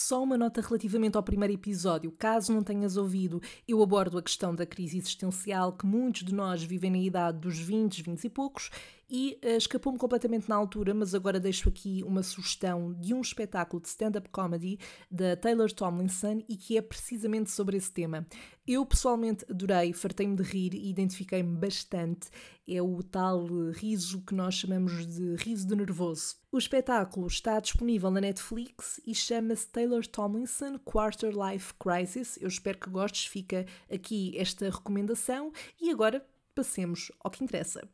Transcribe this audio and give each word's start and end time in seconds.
Só 0.00 0.22
uma 0.22 0.38
nota 0.38 0.62
relativamente 0.62 1.18
ao 1.18 1.22
primeiro 1.22 1.52
episódio. 1.52 2.10
Caso 2.10 2.54
não 2.54 2.62
tenhas 2.62 2.96
ouvido, 2.96 3.40
eu 3.68 3.82
abordo 3.82 4.16
a 4.16 4.22
questão 4.22 4.54
da 4.54 4.64
crise 4.64 4.96
existencial 4.96 5.74
que 5.74 5.84
muitos 5.84 6.24
de 6.24 6.34
nós 6.34 6.62
vivem 6.62 6.90
na 6.90 6.96
idade 6.96 7.38
dos 7.38 7.58
20, 7.58 8.02
20 8.04 8.24
e 8.24 8.30
poucos 8.30 8.70
e 9.10 9.38
uh, 9.44 9.56
escapou-me 9.56 9.98
completamente 9.98 10.48
na 10.48 10.54
altura, 10.54 10.94
mas 10.94 11.14
agora 11.14 11.40
deixo 11.40 11.68
aqui 11.68 12.02
uma 12.06 12.22
sugestão 12.22 12.92
de 12.94 13.12
um 13.12 13.20
espetáculo 13.20 13.82
de 13.82 13.88
stand-up 13.88 14.28
comedy 14.28 14.78
da 15.10 15.36
Taylor 15.36 15.70
Tomlinson 15.72 16.42
e 16.48 16.56
que 16.56 16.78
é 16.78 16.82
precisamente 16.82 17.50
sobre 17.50 17.76
esse 17.76 17.90
tema. 17.90 18.26
Eu 18.66 18.86
pessoalmente 18.86 19.44
adorei, 19.50 19.92
fartei-me 19.92 20.36
de 20.36 20.44
rir 20.44 20.74
e 20.74 20.90
identifiquei-me 20.90 21.56
bastante. 21.56 22.28
É 22.68 22.80
o 22.80 23.02
tal 23.02 23.46
riso 23.72 24.24
que 24.24 24.32
nós 24.32 24.54
chamamos 24.54 25.04
de 25.06 25.34
riso 25.34 25.66
de 25.66 25.74
nervoso. 25.74 26.36
O 26.52 26.58
espetáculo 26.58 27.26
está 27.26 27.58
disponível 27.58 28.10
na 28.12 28.20
Netflix 28.20 29.00
e 29.04 29.12
chama-se 29.12 29.66
Taylor 29.66 30.06
Tomlinson 30.06 30.78
Quarter 30.78 31.32
Life 31.32 31.74
Crisis. 31.74 32.38
Eu 32.40 32.46
espero 32.46 32.78
que 32.78 32.88
gostes, 32.90 33.26
fica 33.26 33.66
aqui 33.92 34.36
esta 34.36 34.70
recomendação 34.70 35.52
e 35.80 35.90
agora 35.90 36.24
passemos 36.54 37.10
ao 37.20 37.30
que 37.30 37.42
interessa. 37.42 37.88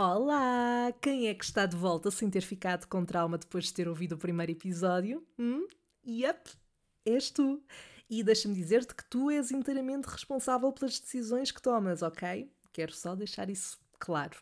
Olá! 0.00 0.92
Quem 1.02 1.26
é 1.26 1.34
que 1.34 1.44
está 1.44 1.66
de 1.66 1.74
volta 1.74 2.08
sem 2.08 2.30
ter 2.30 2.42
ficado 2.42 2.86
com 2.86 3.04
trauma 3.04 3.36
depois 3.36 3.64
de 3.64 3.74
ter 3.74 3.88
ouvido 3.88 4.12
o 4.12 4.16
primeiro 4.16 4.52
episódio? 4.52 5.26
Hum? 5.36 5.66
Yep, 6.06 6.50
és 7.04 7.30
tu. 7.30 7.60
E 8.08 8.22
deixa-me 8.22 8.54
dizer-te 8.54 8.94
que 8.94 9.04
tu 9.10 9.28
és 9.28 9.50
inteiramente 9.50 10.04
responsável 10.04 10.70
pelas 10.70 11.00
decisões 11.00 11.50
que 11.50 11.60
tomas, 11.60 12.00
ok? 12.00 12.48
Quero 12.72 12.94
só 12.94 13.16
deixar 13.16 13.50
isso 13.50 13.76
claro. 13.98 14.38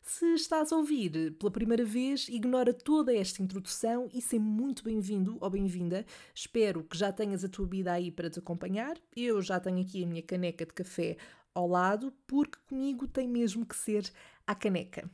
Se 0.00 0.32
estás 0.32 0.72
a 0.72 0.76
ouvir 0.76 1.32
pela 1.32 1.50
primeira 1.50 1.84
vez, 1.84 2.26
ignora 2.30 2.72
toda 2.72 3.14
esta 3.14 3.42
introdução 3.42 4.08
e 4.14 4.22
seja 4.22 4.42
muito 4.42 4.82
bem-vindo 4.82 5.36
ou 5.42 5.50
bem-vinda. 5.50 6.06
Espero 6.34 6.82
que 6.82 6.96
já 6.96 7.12
tenhas 7.12 7.44
a 7.44 7.50
tua 7.50 7.66
vida 7.66 7.92
aí 7.92 8.10
para 8.10 8.30
te 8.30 8.38
acompanhar. 8.38 8.96
Eu 9.14 9.42
já 9.42 9.60
tenho 9.60 9.82
aqui 9.82 10.04
a 10.04 10.06
minha 10.06 10.22
caneca 10.22 10.64
de 10.64 10.72
café 10.72 11.18
ao 11.56 11.66
lado, 11.66 12.12
porque 12.26 12.58
comigo 12.68 13.08
tem 13.08 13.26
mesmo 13.26 13.64
que 13.64 13.74
ser 13.74 14.12
à 14.46 14.54
caneca. 14.54 15.10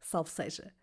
Salve 0.00 0.30
seja. 0.30 0.74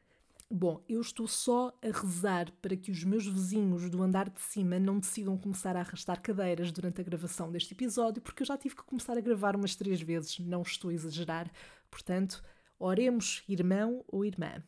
Bom, 0.49 0.81
eu 0.87 1.01
estou 1.01 1.27
só 1.27 1.77
a 1.81 1.87
rezar 1.87 2.51
para 2.61 2.77
que 2.77 2.89
os 2.89 3.03
meus 3.03 3.25
vizinhos 3.25 3.89
do 3.89 4.01
andar 4.01 4.29
de 4.29 4.39
cima 4.39 4.79
não 4.79 4.99
decidam 4.99 5.37
começar 5.37 5.75
a 5.75 5.81
arrastar 5.81 6.21
cadeiras 6.21 6.71
durante 6.71 7.01
a 7.01 7.03
gravação 7.03 7.51
deste 7.51 7.73
episódio, 7.73 8.21
porque 8.21 8.43
eu 8.43 8.47
já 8.47 8.57
tive 8.57 8.75
que 8.75 8.83
começar 8.83 9.17
a 9.17 9.21
gravar 9.21 9.55
umas 9.57 9.75
três 9.75 10.01
vezes, 10.01 10.39
não 10.39 10.61
estou 10.61 10.89
a 10.89 10.93
exagerar. 10.93 11.51
Portanto, 11.91 12.41
oremos, 12.79 13.43
irmão 13.49 14.05
ou 14.07 14.23
irmã. 14.23 14.63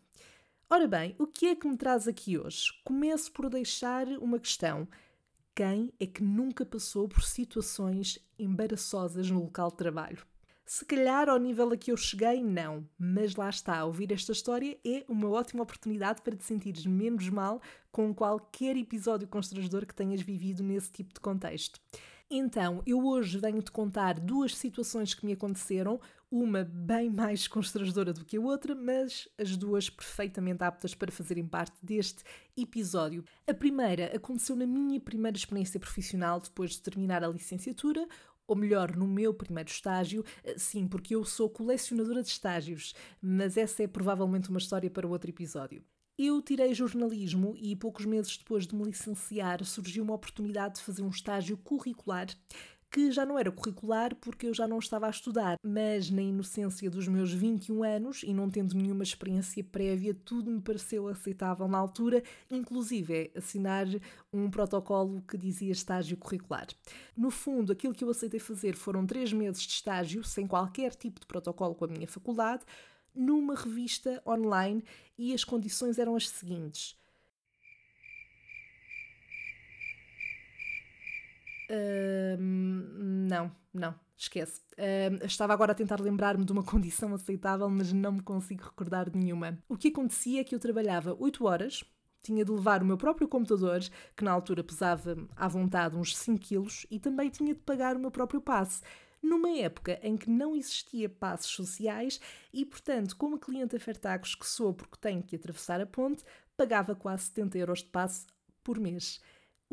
Ora 0.70 0.88
bem, 0.88 1.16
o 1.18 1.28
que 1.28 1.46
é 1.46 1.56
que 1.56 1.68
me 1.68 1.78
traz 1.78 2.08
aqui 2.08 2.38
hoje? 2.38 2.74
Começo 2.84 3.32
por 3.32 3.50
deixar 3.50 4.08
uma 4.20 4.40
questão. 4.40 4.88
Quem 5.56 5.94
é 6.02 6.06
que 6.06 6.22
nunca 6.22 6.66
passou 6.66 7.08
por 7.08 7.24
situações 7.24 8.20
embaraçosas 8.38 9.32
no 9.32 9.40
local 9.40 9.70
de 9.70 9.78
trabalho? 9.78 10.28
Se 10.66 10.84
calhar 10.84 11.30
ao 11.30 11.40
nível 11.40 11.72
a 11.72 11.78
que 11.78 11.94
eu 11.94 11.96
cheguei, 11.96 12.44
não. 12.44 12.86
Mas 13.00 13.38
lá 13.38 13.50
está, 13.50 13.86
ouvir 13.86 14.12
esta 14.12 14.34
história 14.34 14.78
é 14.86 15.06
uma 15.08 15.30
ótima 15.30 15.64
oportunidade 15.64 16.22
para 16.22 16.36
te 16.36 16.44
sentires 16.44 16.86
menos 16.86 17.30
mal 17.30 17.62
com 17.90 18.14
qualquer 18.14 18.76
episódio 18.76 19.30
constrangedor 19.30 19.86
que 19.86 19.96
tenhas 19.96 20.20
vivido 20.20 20.62
nesse 20.62 20.92
tipo 20.92 21.14
de 21.14 21.22
contexto. 21.22 21.80
Então, 22.30 22.82
eu 22.86 23.06
hoje 23.06 23.38
venho-te 23.38 23.72
contar 23.72 24.20
duas 24.20 24.58
situações 24.58 25.14
que 25.14 25.26
me 25.26 25.32
aconteceram, 25.32 26.02
uma 26.36 26.66
bem 26.66 27.10
mais 27.10 27.48
constrangedora 27.48 28.12
do 28.12 28.26
que 28.26 28.36
a 28.36 28.42
outra, 28.42 28.76
mas 28.76 29.28
as 29.38 29.56
duas 29.56 29.90
perfeitamente 29.90 30.64
aptas 30.64 30.94
para 30.94 31.12
fazerem 31.12 31.46
parte 31.46 31.74
deste 31.82 32.24
episódio. 32.58 33.24
A 33.48 33.54
primeira 33.54 34.14
aconteceu 34.14 34.56
na 34.56 34.66
minha 34.66 35.00
primeira 35.00 35.38
experiência 35.38 35.80
profissional 35.80 36.42
depois 36.42 36.72
de 36.72 36.82
terminar 36.82 37.24
a 37.24 37.28
licenciatura, 37.30 38.06
ou 38.46 38.56
melhor, 38.56 38.96
no 38.96 39.08
meu 39.08 39.34
primeiro 39.34 39.70
estágio, 39.70 40.24
sim, 40.58 40.88
porque 40.88 41.16
eu 41.16 41.24
sou 41.24 41.50
colecionadora 41.50 42.22
de 42.22 42.30
estágios, 42.30 42.94
mas 43.22 43.56
essa 43.58 43.84
é 43.84 43.88
provavelmente 43.88 44.50
uma 44.50 44.60
história 44.60 44.90
para 44.90 45.08
outro 45.08 45.30
episódio. 45.30 45.84
Eu 46.18 46.42
tirei 46.42 46.74
jornalismo 46.74 47.56
e 47.58 47.76
poucos 47.76 48.06
meses 48.06 48.38
depois 48.38 48.66
de 48.66 48.74
me 48.74 48.86
licenciar 48.86 49.66
surgiu 49.66 50.02
uma 50.02 50.14
oportunidade 50.14 50.76
de 50.76 50.82
fazer 50.82 51.02
um 51.02 51.10
estágio 51.10 51.58
curricular 51.58 52.28
que 52.92 53.12
já 53.12 53.26
não 53.26 53.38
era 53.38 53.52
curricular 53.52 54.16
porque 54.16 54.48
eu 54.48 54.54
já 54.54 54.68
não 54.68 54.80
estava 54.80 55.08
a 55.08 55.10
estudar, 55.10 55.58
mas 55.64 56.10
na 56.10 56.22
inocência 56.22 56.90
dos 56.90 57.08
meus 57.08 57.32
21 57.32 57.84
anos 57.84 58.24
e 58.24 58.34
não 58.34 58.50
tendo 58.50 58.76
nenhuma 58.76 59.04
experiência 59.04 59.64
prévia, 59.64 60.14
tudo 60.14 60.50
me 60.50 60.62
pareceu 60.62 61.08
aceitável 61.08 61.68
na 61.68 61.78
altura, 61.78 62.24
inclusive 62.50 63.32
assinar 63.36 63.86
um 64.32 64.50
protocolo 64.50 65.22
que 65.28 65.38
dizia 65.38 65.72
estágio 65.72 66.18
curricular. 66.18 66.68
No 67.16 67.30
fundo, 67.30 67.72
aquilo 67.72 67.94
que 67.94 68.04
eu 68.04 68.10
aceitei 68.10 68.40
fazer 68.40 68.76
foram 68.76 69.06
três 69.06 69.34
meses 69.34 69.64
de 69.64 69.74
estágio, 69.74 70.24
sem 70.24 70.48
qualquer 70.48 70.96
tipo 70.96 71.20
de 71.20 71.26
protocolo 71.26 71.76
com 71.76 71.86
a 71.86 71.90
minha 71.90 72.08
faculdade, 72.08 72.64
numa 73.14 73.56
revista 73.56 74.22
online 74.28 74.84
e 75.18 75.34
as 75.34 75.44
condições 75.44 75.98
eram 75.98 76.16
as 76.16 76.30
seguintes. 76.30 76.98
Não, 82.40 83.52
não, 83.74 83.96
esquece. 84.18 84.62
Uh, 84.74 85.26
estava 85.26 85.54
agora 85.54 85.72
a 85.72 85.76
tentar 85.76 86.00
lembrar-me 86.00 86.46
de 86.46 86.52
uma 86.52 86.64
condição 86.64 87.14
aceitável, 87.14 87.70
mas 87.70 87.92
não 87.92 88.14
me 88.14 88.22
consigo 88.22 88.64
recordar 88.64 89.10
de 89.10 89.18
nenhuma. 89.18 89.58
O 89.68 89.78
que 89.78 89.90
acontecia 89.90 90.42
é 90.42 90.44
que 90.44 90.56
eu 90.56 90.60
trabalhava 90.60 91.16
8 91.20 91.46
horas, 91.46 91.84
tinha 92.22 92.44
de 92.44 92.52
levar 92.52 92.82
o 92.82 92.86
meu 92.86 92.98
próprio 92.98 93.28
computador, 93.28 93.80
que 94.16 94.24
na 94.24 94.32
altura 94.32 94.64
pesava 94.64 95.16
à 95.36 95.48
vontade 95.48 95.96
uns 95.96 96.16
5 96.18 96.40
quilos, 96.40 96.86
e 96.90 97.00
também 97.00 97.30
tinha 97.30 97.54
de 97.54 97.60
pagar 97.62 97.96
o 97.96 98.00
meu 98.00 98.12
próprio 98.12 98.42
passe 98.42 98.82
numa 99.26 99.50
época 99.58 100.00
em 100.04 100.16
que 100.16 100.30
não 100.30 100.56
existia 100.56 101.10
passos 101.10 101.52
sociais 101.52 102.20
e, 102.54 102.64
portanto, 102.64 103.18
como 103.18 103.40
cliente 103.40 103.76
a 103.76 103.80
Fertagos 103.80 104.36
que 104.36 104.46
sou 104.46 104.74
porque 104.74 104.98
tenho 105.02 105.24
que 105.24 105.36
atravessar 105.36 105.82
a 105.82 105.86
ponte, 105.86 106.24
pagava 106.56 106.96
quase 106.96 107.24
70 107.26 107.58
euros 107.58 107.80
de 107.80 107.90
passe 107.90 108.28
por 108.64 108.80
mês. 108.80 109.20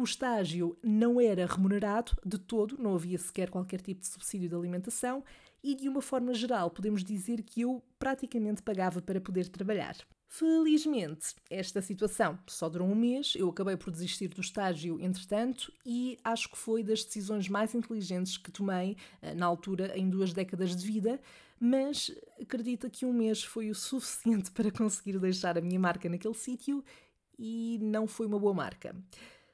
O 0.02 0.04
estágio 0.04 0.76
não 0.82 1.20
era 1.20 1.46
remunerado 1.46 2.10
de 2.26 2.36
todo, 2.36 2.76
não 2.76 2.96
havia 2.96 3.16
sequer 3.16 3.48
qualquer 3.48 3.80
tipo 3.80 4.00
de 4.00 4.08
subsídio 4.08 4.48
de 4.48 4.54
alimentação 4.56 5.22
e, 5.62 5.76
de 5.76 5.88
uma 5.88 6.02
forma 6.02 6.34
geral, 6.34 6.72
podemos 6.72 7.04
dizer 7.04 7.40
que 7.44 7.60
eu 7.60 7.80
praticamente 8.00 8.62
pagava 8.62 9.00
para 9.00 9.20
poder 9.20 9.46
trabalhar. 9.46 9.94
Felizmente, 10.26 11.36
esta 11.48 11.80
situação 11.80 12.36
só 12.48 12.68
durou 12.68 12.88
um 12.88 12.96
mês, 12.96 13.34
eu 13.36 13.48
acabei 13.48 13.76
por 13.76 13.92
desistir 13.92 14.26
do 14.26 14.40
estágio 14.40 14.98
entretanto 15.00 15.72
e 15.86 16.19
acho 16.24 16.50
que 16.50 16.58
foi 16.58 16.82
das 16.82 17.04
decisões 17.04 17.48
mais 17.48 17.72
inteligentes 17.72 18.36
que 18.36 18.50
tomei 18.50 18.96
eh, 19.20 19.34
na 19.34 19.46
altura 19.46 19.96
em 19.96 20.10
duas 20.10 20.32
décadas 20.32 20.74
de 20.74 20.84
vida, 20.84 21.20
mas 21.60 22.10
acredita 22.40 22.90
que 22.90 23.06
um 23.06 23.12
mês 23.12 23.44
foi 23.44 23.70
o 23.70 23.74
suficiente 23.76 24.50
para 24.50 24.72
conseguir 24.72 25.16
deixar 25.20 25.56
a 25.56 25.60
minha 25.60 25.78
marca 25.78 26.08
naquele 26.08 26.34
sítio 26.34 26.84
e 27.38 27.78
não 27.80 28.08
foi 28.08 28.26
uma 28.26 28.40
boa 28.40 28.52
marca. 28.52 28.96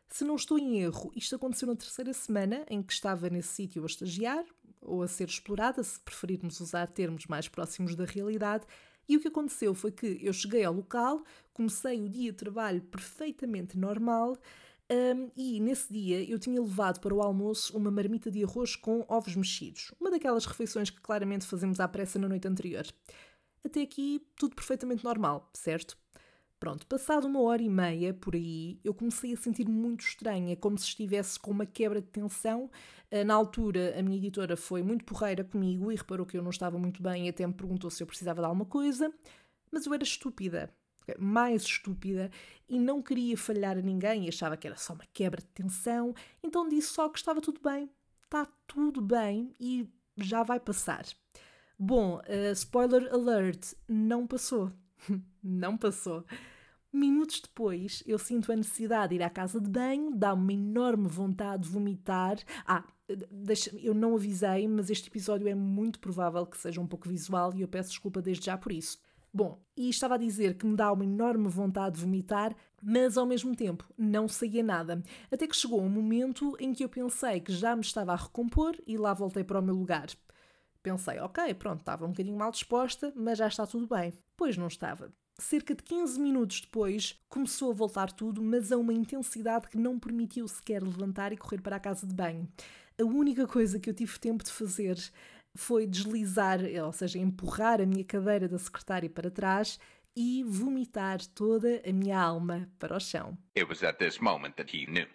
Se 0.08 0.24
não 0.24 0.36
estou 0.36 0.58
em 0.58 0.80
erro, 0.80 1.12
isto 1.14 1.36
aconteceu 1.36 1.68
na 1.68 1.76
terceira 1.76 2.12
semana 2.12 2.64
em 2.68 2.82
que 2.82 2.92
estava 2.92 3.28
nesse 3.28 3.48
sítio 3.48 3.82
a 3.82 3.86
estagiar, 3.86 4.44
ou 4.80 5.02
a 5.02 5.08
ser 5.08 5.28
explorada, 5.28 5.82
se 5.82 6.00
preferirmos 6.00 6.60
usar 6.60 6.86
termos 6.86 7.26
mais 7.26 7.48
próximos 7.48 7.94
da 7.94 8.04
realidade. 8.04 8.66
E 9.08 9.16
o 9.16 9.20
que 9.20 9.28
aconteceu 9.28 9.74
foi 9.74 9.90
que 9.90 10.18
eu 10.20 10.32
cheguei 10.32 10.64
ao 10.64 10.72
local, 10.72 11.22
comecei 11.52 12.00
o 12.00 12.08
dia 12.08 12.30
de 12.30 12.38
trabalho 12.38 12.80
perfeitamente 12.82 13.76
normal. 13.76 14.36
Um, 14.90 15.30
e 15.36 15.60
nesse 15.60 15.92
dia 15.92 16.22
eu 16.28 16.38
tinha 16.38 16.60
levado 16.60 17.00
para 17.00 17.14
o 17.14 17.20
almoço 17.20 17.76
uma 17.76 17.90
marmita 17.90 18.30
de 18.30 18.42
arroz 18.42 18.74
com 18.74 19.04
ovos 19.06 19.36
mexidos, 19.36 19.92
uma 20.00 20.10
daquelas 20.10 20.46
refeições 20.46 20.88
que 20.88 21.00
claramente 21.00 21.46
fazemos 21.46 21.78
à 21.78 21.86
pressa 21.86 22.18
na 22.18 22.28
noite 22.28 22.48
anterior. 22.48 22.86
Até 23.62 23.82
aqui 23.82 24.26
tudo 24.36 24.54
perfeitamente 24.54 25.04
normal, 25.04 25.50
certo? 25.52 25.98
Pronto, 26.60 26.86
passado 26.86 27.26
uma 27.28 27.40
hora 27.40 27.62
e 27.62 27.68
meia 27.68 28.12
por 28.12 28.34
aí, 28.34 28.80
eu 28.82 28.92
comecei 28.92 29.32
a 29.32 29.36
sentir-me 29.36 29.72
muito 29.72 30.00
estranha, 30.00 30.56
como 30.56 30.76
se 30.76 30.86
estivesse 30.86 31.38
com 31.38 31.52
uma 31.52 31.64
quebra 31.64 32.00
de 32.00 32.08
tensão. 32.08 32.68
Ah, 33.12 33.22
na 33.22 33.34
altura, 33.34 33.96
a 33.96 34.02
minha 34.02 34.16
editora 34.16 34.56
foi 34.56 34.82
muito 34.82 35.04
porreira 35.04 35.44
comigo 35.44 35.92
e 35.92 35.96
reparou 35.96 36.26
que 36.26 36.36
eu 36.36 36.42
não 36.42 36.50
estava 36.50 36.76
muito 36.76 37.00
bem 37.00 37.26
e 37.26 37.28
até 37.28 37.46
me 37.46 37.52
perguntou 37.52 37.88
se 37.90 38.02
eu 38.02 38.06
precisava 38.08 38.40
de 38.40 38.46
alguma 38.46 38.64
coisa, 38.64 39.12
mas 39.70 39.86
eu 39.86 39.94
era 39.94 40.02
estúpida, 40.02 40.74
mais 41.16 41.62
estúpida, 41.62 42.28
e 42.68 42.78
não 42.78 43.00
queria 43.00 43.36
falhar 43.36 43.78
a 43.78 43.82
ninguém 43.82 44.26
e 44.26 44.28
achava 44.28 44.56
que 44.56 44.66
era 44.66 44.76
só 44.76 44.94
uma 44.94 45.06
quebra 45.14 45.40
de 45.40 45.48
tensão, 45.48 46.12
então 46.42 46.68
disse 46.68 46.88
só 46.88 47.08
que 47.08 47.18
estava 47.18 47.40
tudo 47.40 47.60
bem, 47.62 47.88
está 48.24 48.46
tudo 48.66 49.00
bem 49.00 49.54
e 49.60 49.88
já 50.16 50.42
vai 50.42 50.58
passar. 50.58 51.04
Bom, 51.78 52.16
uh, 52.16 52.52
spoiler 52.52 53.08
alert, 53.14 53.74
não 53.88 54.26
passou. 54.26 54.72
não 55.42 55.76
passou. 55.76 56.24
Minutos 56.92 57.40
depois, 57.40 58.02
eu 58.06 58.18
sinto 58.18 58.50
a 58.50 58.56
necessidade 58.56 59.10
de 59.10 59.16
ir 59.16 59.22
à 59.22 59.28
casa 59.28 59.60
de 59.60 59.68
banho, 59.68 60.14
dá-me 60.16 60.42
uma 60.42 60.52
enorme 60.52 61.06
vontade 61.06 61.64
de 61.64 61.68
vomitar. 61.68 62.38
Ah, 62.66 62.82
deixa, 63.30 63.76
eu 63.78 63.92
não 63.92 64.14
avisei, 64.14 64.66
mas 64.66 64.88
este 64.88 65.08
episódio 65.08 65.48
é 65.48 65.54
muito 65.54 66.00
provável 66.00 66.46
que 66.46 66.56
seja 66.56 66.80
um 66.80 66.86
pouco 66.86 67.08
visual 67.08 67.54
e 67.54 67.60
eu 67.60 67.68
peço 67.68 67.90
desculpa 67.90 68.22
desde 68.22 68.46
já 68.46 68.56
por 68.56 68.72
isso. 68.72 68.98
Bom, 69.32 69.62
e 69.76 69.90
estava 69.90 70.14
a 70.14 70.18
dizer 70.18 70.56
que 70.56 70.66
me 70.66 70.74
dá 70.74 70.90
uma 70.90 71.04
enorme 71.04 71.48
vontade 71.48 71.96
de 71.96 72.00
vomitar, 72.00 72.56
mas 72.82 73.18
ao 73.18 73.26
mesmo 73.26 73.54
tempo 73.54 73.84
não 73.96 74.26
saía 74.26 74.62
nada. 74.62 75.02
Até 75.30 75.46
que 75.46 75.56
chegou 75.56 75.82
um 75.82 75.90
momento 75.90 76.56
em 76.58 76.72
que 76.72 76.82
eu 76.82 76.88
pensei 76.88 77.38
que 77.40 77.52
já 77.52 77.76
me 77.76 77.82
estava 77.82 78.12
a 78.12 78.16
recompor 78.16 78.74
e 78.86 78.96
lá 78.96 79.12
voltei 79.12 79.44
para 79.44 79.60
o 79.60 79.62
meu 79.62 79.74
lugar. 79.74 80.08
Pensei, 80.82 81.18
ok, 81.18 81.52
pronto, 81.54 81.80
estava 81.80 82.06
um 82.06 82.10
bocadinho 82.10 82.38
mal 82.38 82.50
disposta, 82.50 83.12
mas 83.14 83.36
já 83.36 83.46
está 83.46 83.66
tudo 83.66 83.86
bem. 83.86 84.14
Pois 84.38 84.56
não 84.56 84.68
estava. 84.68 85.12
Cerca 85.40 85.74
de 85.74 85.82
15 85.82 86.20
minutos 86.20 86.60
depois, 86.60 87.20
começou 87.28 87.72
a 87.72 87.74
voltar 87.74 88.12
tudo, 88.12 88.40
mas 88.40 88.70
a 88.70 88.78
uma 88.78 88.92
intensidade 88.92 89.66
que 89.66 89.76
não 89.76 89.98
permitiu 89.98 90.46
sequer 90.46 90.80
levantar 90.80 91.32
e 91.32 91.36
correr 91.36 91.60
para 91.60 91.74
a 91.74 91.80
casa 91.80 92.06
de 92.06 92.14
banho. 92.14 92.48
A 93.00 93.04
única 93.04 93.48
coisa 93.48 93.80
que 93.80 93.90
eu 93.90 93.94
tive 93.94 94.16
tempo 94.20 94.44
de 94.44 94.52
fazer 94.52 94.96
foi 95.56 95.88
deslizar, 95.88 96.60
ou 96.84 96.92
seja, 96.92 97.18
empurrar 97.18 97.80
a 97.80 97.86
minha 97.86 98.04
cadeira 98.04 98.48
da 98.48 98.58
secretária 98.58 99.10
para 99.10 99.28
trás 99.28 99.78
e 100.16 100.44
vomitar 100.44 101.18
toda 101.34 101.82
a 101.84 101.92
minha 101.92 102.20
alma 102.20 102.70
para 102.78 102.96
o 102.96 103.00
chão. 103.00 103.36
It 103.56 103.68
was 103.68 103.82
at 103.82 103.98
this 103.98 104.20
moment 104.20 104.54
that 104.54 104.76
he 104.76 104.86
knew. 104.86 105.08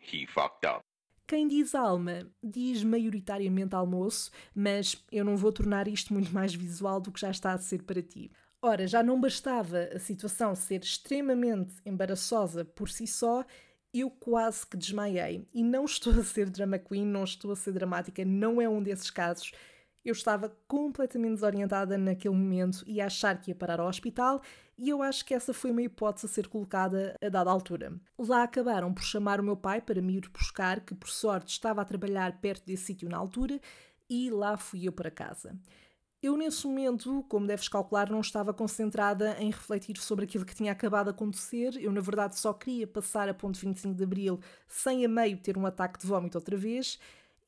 He 0.00 0.26
fucked 0.26 0.66
up. 0.66 0.80
Quem 1.26 1.48
diz 1.48 1.74
alma 1.74 2.30
diz 2.42 2.84
maioritariamente 2.84 3.74
almoço, 3.74 4.30
mas 4.54 5.02
eu 5.10 5.24
não 5.24 5.36
vou 5.36 5.50
tornar 5.50 5.88
isto 5.88 6.12
muito 6.12 6.32
mais 6.32 6.54
visual 6.54 7.00
do 7.00 7.10
que 7.10 7.20
já 7.20 7.30
está 7.30 7.52
a 7.52 7.58
ser 7.58 7.82
para 7.82 8.02
ti. 8.02 8.30
Ora, 8.66 8.86
já 8.86 9.02
não 9.02 9.20
bastava 9.20 9.90
a 9.94 9.98
situação 9.98 10.54
ser 10.54 10.82
extremamente 10.82 11.74
embaraçosa 11.84 12.64
por 12.64 12.88
si 12.88 13.06
só, 13.06 13.44
eu 13.92 14.08
quase 14.08 14.66
que 14.66 14.74
desmaiei. 14.74 15.46
E 15.52 15.62
não 15.62 15.84
estou 15.84 16.14
a 16.14 16.24
ser 16.24 16.48
drama 16.48 16.78
queen, 16.78 17.04
não 17.04 17.24
estou 17.24 17.52
a 17.52 17.56
ser 17.56 17.72
dramática, 17.72 18.24
não 18.24 18.62
é 18.62 18.66
um 18.66 18.82
desses 18.82 19.10
casos. 19.10 19.52
Eu 20.02 20.12
estava 20.12 20.48
completamente 20.66 21.34
desorientada 21.34 21.98
naquele 21.98 22.34
momento 22.34 22.82
e 22.86 23.02
a 23.02 23.06
achar 23.06 23.38
que 23.38 23.50
ia 23.50 23.54
parar 23.54 23.80
ao 23.80 23.86
hospital, 23.86 24.40
e 24.78 24.88
eu 24.88 25.02
acho 25.02 25.26
que 25.26 25.34
essa 25.34 25.52
foi 25.52 25.70
uma 25.70 25.82
hipótese 25.82 26.24
a 26.24 26.30
ser 26.30 26.48
colocada 26.48 27.18
a 27.22 27.28
dada 27.28 27.50
altura. 27.50 27.92
Lá 28.18 28.44
acabaram 28.44 28.94
por 28.94 29.04
chamar 29.04 29.40
o 29.40 29.44
meu 29.44 29.58
pai 29.58 29.82
para 29.82 30.00
me 30.00 30.16
ir 30.16 30.30
buscar, 30.30 30.80
que 30.80 30.94
por 30.94 31.10
sorte 31.10 31.52
estava 31.52 31.82
a 31.82 31.84
trabalhar 31.84 32.40
perto 32.40 32.64
desse 32.64 32.84
sítio 32.84 33.10
na 33.10 33.18
altura, 33.18 33.60
e 34.08 34.30
lá 34.30 34.56
fui 34.56 34.88
eu 34.88 34.92
para 34.92 35.10
casa. 35.10 35.54
Eu, 36.24 36.38
nesse 36.38 36.66
momento, 36.66 37.22
como 37.28 37.46
deves 37.46 37.68
calcular, 37.68 38.08
não 38.08 38.22
estava 38.22 38.54
concentrada 38.54 39.36
em 39.38 39.50
refletir 39.50 39.98
sobre 39.98 40.24
aquilo 40.24 40.46
que 40.46 40.54
tinha 40.54 40.72
acabado 40.72 41.04
de 41.04 41.10
acontecer. 41.10 41.76
Eu, 41.76 41.92
na 41.92 42.00
verdade, 42.00 42.38
só 42.38 42.50
queria 42.54 42.86
passar 42.86 43.28
a 43.28 43.34
ponto 43.34 43.58
25 43.58 43.94
de 43.94 44.04
abril 44.04 44.40
sem 44.66 45.04
a 45.04 45.08
meio 45.08 45.36
ter 45.36 45.58
um 45.58 45.66
ataque 45.66 46.00
de 46.00 46.06
vômito 46.06 46.38
outra 46.38 46.56
vez 46.56 46.98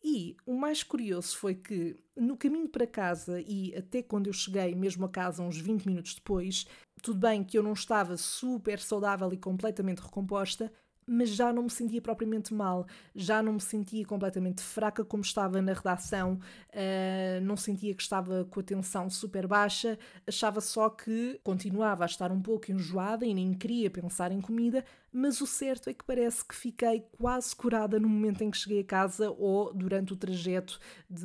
e 0.05 0.37
o 0.45 0.53
mais 0.53 0.83
curioso 0.83 1.39
foi 1.39 1.55
que, 1.55 1.97
no 2.15 2.37
caminho 2.37 2.69
para 2.69 2.87
casa 2.87 3.41
e 3.41 3.75
até 3.75 4.03
quando 4.03 4.27
eu 4.27 4.33
cheguei 4.35 4.75
mesmo 4.75 5.07
a 5.07 5.09
casa, 5.09 5.43
uns 5.43 5.57
20 5.57 5.87
minutos 5.87 6.15
depois, 6.15 6.67
tudo 7.03 7.19
bem 7.19 7.43
que 7.43 7.57
eu 7.57 7.63
não 7.63 7.73
estava 7.73 8.19
super 8.19 8.79
saudável 8.79 9.33
e 9.33 9.39
completamente 9.39 10.03
recomposta, 10.03 10.71
mas 11.07 11.31
já 11.31 11.53
não 11.53 11.65
me 11.65 11.71
sentia 11.71 12.03
propriamente 12.03 12.53
mal, 12.53 12.87
já 13.15 13.43
não 13.43 13.55
me 13.55 13.61
sentia 13.61 14.05
completamente 14.05 14.61
fraca 14.63 15.05
como 15.05 15.23
estava 15.23 15.63
na 15.63 15.73
redação, 15.73 16.35
uh, 16.35 17.41
não 17.43 17.57
sentia 17.57 17.95
que 17.95 18.03
estava 18.03 18.45
com 18.51 18.61
a 18.61 18.63
tensão 18.63 19.09
super 19.09 19.47
baixa, 19.47 19.99
achava 20.27 20.61
só 20.61 20.91
que 20.91 21.39
continuava 21.45 22.05
a 22.05 22.07
estar 22.07 22.33
um 22.33 22.43
pouco 22.43 22.73
enjoada 22.73 23.25
e 23.25 23.33
nem 23.33 23.55
queria 23.55 23.91
pensar 23.91 24.33
em 24.33 24.41
comida, 24.41 24.85
mas 25.17 25.41
o 25.41 25.47
certo 25.47 25.89
é 25.89 25.95
que 25.95 26.05
parece 26.05 26.45
que 26.45 26.55
fiquei 26.55 27.03
quase 27.17 27.57
curada 27.57 27.99
no 27.99 28.07
momento 28.07 28.43
em 28.43 28.51
que 28.51 28.59
cheguei 28.59 28.81
a 28.81 28.85
casa 28.85 29.31
ou 29.31 29.73
durante 29.73 30.13
o 30.13 30.17
trajeto 30.17 30.79
de, 31.09 31.25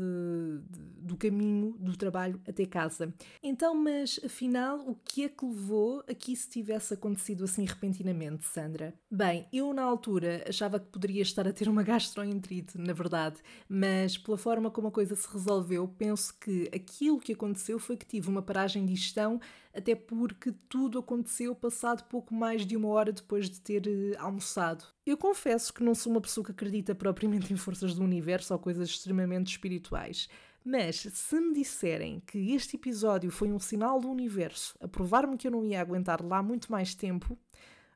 de, 0.69 0.79
do 1.01 1.17
caminho 1.17 1.75
do 1.77 1.97
trabalho 1.97 2.39
até 2.47 2.65
casa. 2.65 3.13
Então, 3.43 3.75
mas 3.75 4.17
afinal, 4.23 4.79
o 4.79 4.95
que 4.95 5.25
é 5.25 5.29
que 5.29 5.45
levou 5.45 6.01
a 6.07 6.13
que 6.13 6.31
isso 6.31 6.49
tivesse 6.49 6.93
acontecido 6.93 7.43
assim 7.43 7.65
repentinamente, 7.65 8.45
Sandra? 8.45 8.93
Bem, 9.11 9.45
eu 9.51 9.73
na 9.73 9.83
altura 9.83 10.45
achava 10.47 10.79
que 10.79 10.85
poderia 10.85 11.21
estar 11.21 11.45
a 11.45 11.51
ter 11.51 11.67
uma 11.67 11.83
gastroenterite, 11.83 12.77
na 12.77 12.93
verdade, 12.93 13.41
mas 13.67 14.17
pela 14.17 14.37
forma 14.37 14.71
como 14.71 14.87
a 14.87 14.91
coisa 14.91 15.17
se 15.17 15.27
resolveu, 15.27 15.85
penso 15.85 16.33
que 16.39 16.69
aquilo 16.73 17.19
que 17.19 17.33
aconteceu 17.33 17.77
foi 17.77 17.97
que 17.97 18.05
tive 18.05 18.29
uma 18.29 18.41
paragem 18.41 18.85
de 18.85 18.95
gestão 18.95 19.41
até 19.73 19.95
porque 19.95 20.53
tudo 20.67 20.99
aconteceu 20.99 21.55
passado 21.55 22.03
pouco 22.03 22.33
mais 22.33 22.65
de 22.65 22.75
uma 22.75 22.89
hora 22.89 23.11
depois 23.11 23.49
de 23.49 23.59
ter 23.59 23.80
uh, 23.89 24.15
almoçado. 24.19 24.83
Eu 25.05 25.17
confesso 25.17 25.73
que 25.73 25.83
não 25.83 25.95
sou 25.95 26.11
uma 26.11 26.21
pessoa 26.21 26.45
que 26.45 26.51
acredita 26.51 26.93
propriamente 26.93 27.53
em 27.53 27.57
forças 27.57 27.93
do 27.93 28.03
universo 28.03 28.53
ou 28.53 28.59
coisas 28.59 28.89
extremamente 28.89 29.51
espirituais. 29.51 30.27
Mas 30.63 30.97
se 30.97 31.39
me 31.39 31.53
disserem 31.53 32.19
que 32.19 32.53
este 32.53 32.75
episódio 32.75 33.31
foi 33.31 33.51
um 33.51 33.59
sinal 33.59 33.99
do 33.99 34.09
universo 34.09 34.77
a 34.79 34.87
provar-me 34.87 35.35
que 35.35 35.47
eu 35.47 35.51
não 35.51 35.65
ia 35.65 35.81
aguentar 35.81 36.23
lá 36.23 36.43
muito 36.43 36.71
mais 36.71 36.93
tempo, 36.93 37.37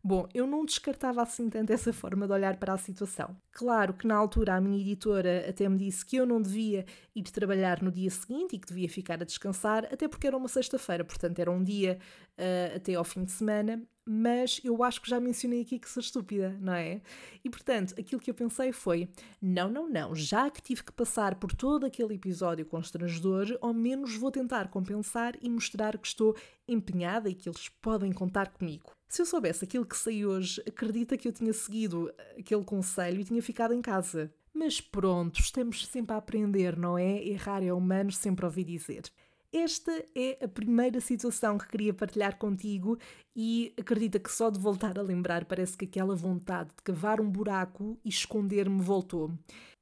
Bom, 0.08 0.30
eu 0.36 0.46
não 0.46 0.64
descartava 0.64 1.24
assim 1.24 1.50
tanto 1.50 1.74
essa 1.74 1.92
forma 1.92 2.28
de 2.28 2.34
olhar 2.34 2.58
para 2.58 2.74
a 2.74 2.78
situação. 2.78 3.36
Claro 3.52 3.92
que 3.96 4.06
na 4.06 4.16
altura 4.16 4.54
a 4.54 4.62
minha 4.62 4.80
editora 4.80 5.50
até 5.50 5.68
me 5.68 5.80
disse 5.80 6.06
que 6.06 6.16
eu 6.16 6.28
não 6.28 6.40
devia 6.40 6.86
ir 7.16 7.24
trabalhar 7.24 7.82
no 7.82 7.92
dia 7.92 8.12
seguinte 8.12 8.56
e 8.56 8.60
que 8.60 8.68
devia 8.68 8.88
ficar 8.88 9.20
a 9.20 9.26
descansar, 9.26 9.86
até 9.86 10.08
porque 10.08 10.28
era 10.28 10.38
uma 10.38 10.48
sexta-feira, 10.48 11.04
portanto 11.04 11.40
era 11.40 11.50
um 11.50 11.64
dia 11.64 11.98
uh, 12.38 12.76
até 12.76 12.94
ao 12.94 13.04
fim 13.04 13.24
de 13.24 13.32
semana, 13.32 13.82
mas 14.06 14.62
eu 14.64 14.84
acho 14.84 15.02
que 15.02 15.10
já 15.10 15.20
mencionei 15.20 15.62
aqui 15.62 15.80
que 15.80 15.90
sou 15.90 16.00
estúpida, 16.00 16.56
não 16.62 16.74
é? 16.74 17.02
E 17.44 17.50
portanto, 17.50 17.96
aquilo 17.98 18.22
que 18.22 18.30
eu 18.30 18.36
pensei 18.36 18.72
foi: 18.72 19.10
não, 19.42 19.70
não, 19.70 19.90
não, 19.90 20.14
já 20.14 20.50
que 20.50 20.62
tive 20.62 20.84
que 20.84 20.92
passar 20.92 21.36
por 21.36 21.54
todo 21.54 21.86
aquele 21.86 22.14
episódio 22.14 22.66
constrangedor, 22.66 23.58
ao 23.62 23.74
menos 23.74 24.16
vou 24.16 24.30
tentar 24.30 24.68
compensar 24.68 25.36
e 25.42 25.50
mostrar 25.50 25.98
que 25.98 26.08
estou 26.08 26.36
empenhada 26.68 27.30
e 27.30 27.34
que 27.34 27.50
eles 27.50 27.70
podem 27.82 28.12
contar 28.12 28.50
comigo. 28.50 28.92
Se 29.08 29.22
eu 29.22 29.26
soubesse 29.26 29.64
aquilo 29.64 29.86
que 29.86 29.98
sei 29.98 30.26
hoje, 30.26 30.62
acredita 30.68 31.18
que 31.18 31.28
eu 31.28 31.32
tinha 31.32 31.54
seguido 31.54 32.14
aquele 32.38 32.64
conselho 32.64 33.22
e 33.22 33.26
tinha 33.26 33.42
ficado 33.42 33.74
em 33.74 33.82
casa. 33.82 34.32
Mas 34.54 34.80
pronto, 34.80 35.40
estamos 35.40 35.86
sempre 35.86 36.16
a 36.16 36.18
aprender, 36.18 36.78
não 36.78 36.98
é? 36.98 37.22
Errar 37.26 37.62
é 37.62 37.74
humano, 37.74 38.12
sempre 38.12 38.46
ouvi 38.46 38.64
dizer. 38.64 39.04
Esta 39.58 40.04
é 40.14 40.38
a 40.44 40.50
primeira 40.50 41.00
situação 41.00 41.58
que 41.58 41.70
queria 41.70 41.94
partilhar 41.94 42.38
contigo 42.38 43.00
e 43.34 43.74
acredita 43.80 44.20
que 44.20 44.30
só 44.30 44.50
de 44.50 44.60
voltar 44.60 45.00
a 45.00 45.02
lembrar 45.02 45.46
parece 45.46 45.78
que 45.78 45.86
aquela 45.86 46.14
vontade 46.14 46.72
de 46.76 46.84
cavar 46.84 47.22
um 47.22 47.32
buraco 47.32 47.98
e 48.04 48.10
esconder-me 48.10 48.82
voltou. 48.82 49.32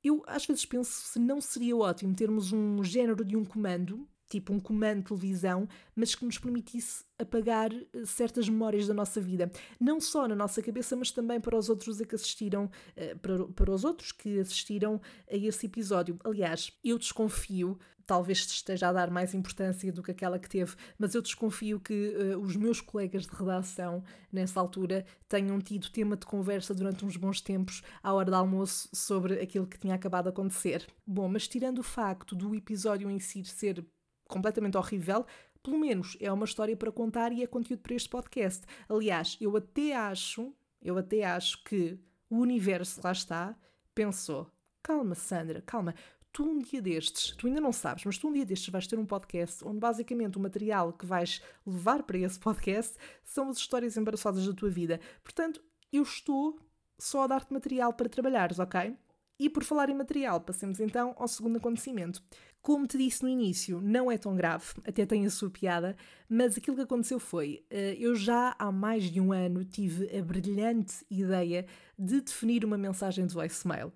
Eu 0.04 0.24
às 0.28 0.46
vezes 0.46 0.64
penso 0.64 0.92
se 0.92 1.18
não 1.18 1.42
seria 1.42 1.76
ótimo 1.76 2.14
termos 2.14 2.54
um 2.54 2.84
género 2.84 3.26
de 3.26 3.36
um 3.36 3.44
comando 3.44 4.08
tipo 4.34 4.52
um 4.52 4.60
comando 4.60 5.02
de 5.02 5.04
televisão, 5.10 5.68
mas 5.96 6.16
que 6.16 6.26
nos 6.26 6.40
permitisse 6.40 7.04
apagar 7.20 7.72
eh, 7.72 8.06
certas 8.06 8.50
memórias 8.50 8.88
da 8.88 8.94
nossa 8.94 9.22
vida, 9.22 9.52
não 9.80 10.02
só 10.02 10.28
na 10.28 10.36
nossa 10.36 10.60
cabeça, 10.60 10.96
mas 10.96 11.12
também 11.12 11.40
para 11.40 11.56
os 11.56 11.70
outros 11.70 12.02
a 12.02 12.06
que 12.06 12.16
assistiram, 12.16 12.70
eh, 12.96 13.14
para, 13.14 13.46
para 13.46 13.72
os 13.72 13.84
outros 13.84 14.12
que 14.12 14.40
assistiram 14.40 15.00
a 15.32 15.36
esse 15.36 15.68
episódio. 15.68 16.18
Aliás, 16.24 16.72
eu 16.84 16.98
desconfio, 16.98 17.78
talvez 18.08 18.40
esteja 18.40 18.90
a 18.90 18.94
dar 18.94 19.12
mais 19.12 19.36
importância 19.36 19.94
do 19.94 20.02
que 20.02 20.10
aquela 20.10 20.40
que 20.40 20.50
teve, 20.50 20.76
mas 20.98 21.14
eu 21.14 21.22
desconfio 21.22 21.80
que 21.80 22.16
uh, 22.16 22.40
os 22.40 22.56
meus 22.56 22.82
colegas 22.82 23.28
de 23.28 23.36
redação, 23.36 24.04
nessa 24.32 24.60
altura, 24.60 25.06
tenham 25.30 25.60
tido 25.62 25.92
tema 25.92 26.18
de 26.18 26.26
conversa 26.26 26.74
durante 26.74 27.06
uns 27.06 27.16
bons 27.16 27.40
tempos, 27.40 27.84
à 28.02 28.12
hora 28.12 28.32
do 28.32 28.36
almoço, 28.36 28.90
sobre 28.94 29.40
aquilo 29.40 29.68
que 29.68 29.80
tinha 29.80 29.96
acabado 29.96 30.24
de 30.24 30.30
acontecer. 30.30 30.88
Bom, 31.06 31.30
mas 31.30 31.48
tirando 31.48 31.80
o 31.80 31.84
facto 31.84 32.36
do 32.36 32.56
episódio 32.56 33.10
em 33.10 33.20
si 33.20 33.46
ser 33.46 33.86
completamente 34.28 34.78
horrível, 34.78 35.26
pelo 35.62 35.78
menos 35.78 36.18
é 36.20 36.32
uma 36.32 36.46
história 36.46 36.76
para 36.76 36.92
contar 36.92 37.32
e 37.32 37.42
é 37.42 37.48
conteúdo 37.48 37.82
para 37.82 37.96
este 37.96 38.10
podcast. 38.10 38.66
Aliás, 38.90 39.38
eu 39.40 39.56
até 39.56 39.96
acho, 39.96 40.54
eu 40.82 40.98
até 40.98 41.24
acho 41.24 41.64
que 41.64 41.98
o 42.30 42.38
universo 42.40 43.00
lá 43.04 43.12
está, 43.12 43.56
pensou: 43.96 44.52
calma, 44.82 45.16
Sandra, 45.16 45.62
calma. 45.62 45.96
Tu 46.32 46.44
um 46.44 46.58
dia 46.58 46.82
destes, 46.82 47.36
tu 47.38 47.46
ainda 47.46 47.62
não 47.62 47.72
sabes, 47.72 48.04
mas 48.06 48.18
tu 48.18 48.28
um 48.28 48.34
dia 48.34 48.44
destes 48.44 48.70
vais 48.70 48.88
ter 48.88 48.98
um 48.98 49.06
podcast 49.06 49.64
onde 49.64 49.80
basicamente 49.80 50.36
o 50.36 50.42
material 50.42 50.92
que 50.92 51.06
vais 51.06 51.44
levar 51.64 52.02
para 52.02 52.18
esse 52.18 52.40
podcast 52.40 52.98
são 53.24 53.50
as 53.50 53.58
histórias 53.58 53.96
embaraçosas 53.98 54.48
da 54.48 54.52
tua 54.52 54.70
vida. 54.70 55.00
Portanto, 55.24 55.64
eu 55.92 56.02
estou 56.02 56.60
só 56.98 57.22
a 57.22 57.28
dar-te 57.28 57.54
material 57.54 57.94
para 57.94 58.10
trabalhares, 58.10 58.58
ok? 58.58 58.98
E 59.40 59.50
por 59.50 59.64
falar 59.64 59.90
em 59.90 59.96
material, 59.96 60.40
passemos 60.42 60.80
então 60.80 61.16
ao 61.18 61.28
segundo 61.28 61.58
acontecimento. 61.58 62.22
Como 62.62 62.88
te 62.88 62.98
disse 62.98 63.24
no 63.24 63.30
início, 63.30 63.82
não 63.82 64.10
é 64.10 64.18
tão 64.18 64.36
grave, 64.36 64.66
até 64.86 65.06
tem 65.06 65.26
a 65.26 65.30
sua 65.30 65.50
piada, 65.50 65.98
mas 66.30 66.58
aquilo 66.58 66.78
que 66.78 66.84
aconteceu 66.84 67.20
foi: 67.20 67.66
eh, 67.70 67.98
eu 68.00 68.16
já 68.16 68.56
há 68.58 68.72
mais 68.72 69.12
de 69.12 69.20
um 69.20 69.34
ano 69.34 69.66
tive 69.66 70.16
a 70.18 70.22
brilhante 70.22 71.06
ideia 71.10 71.66
de 72.00 72.22
definir 72.22 72.64
uma 72.64 72.78
mensagem 72.78 73.26
de 73.26 73.34
voicemail. 73.34 73.92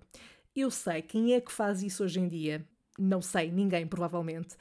Eu 0.54 0.70
sei 0.70 1.00
quem 1.02 1.34
é 1.34 1.40
que 1.40 1.52
faz 1.52 1.82
isso 1.82 2.04
hoje 2.04 2.20
em 2.20 2.28
dia, 2.28 2.66
não 2.98 3.22
sei, 3.22 3.50
ninguém 3.50 3.86
provavelmente, 3.86 4.56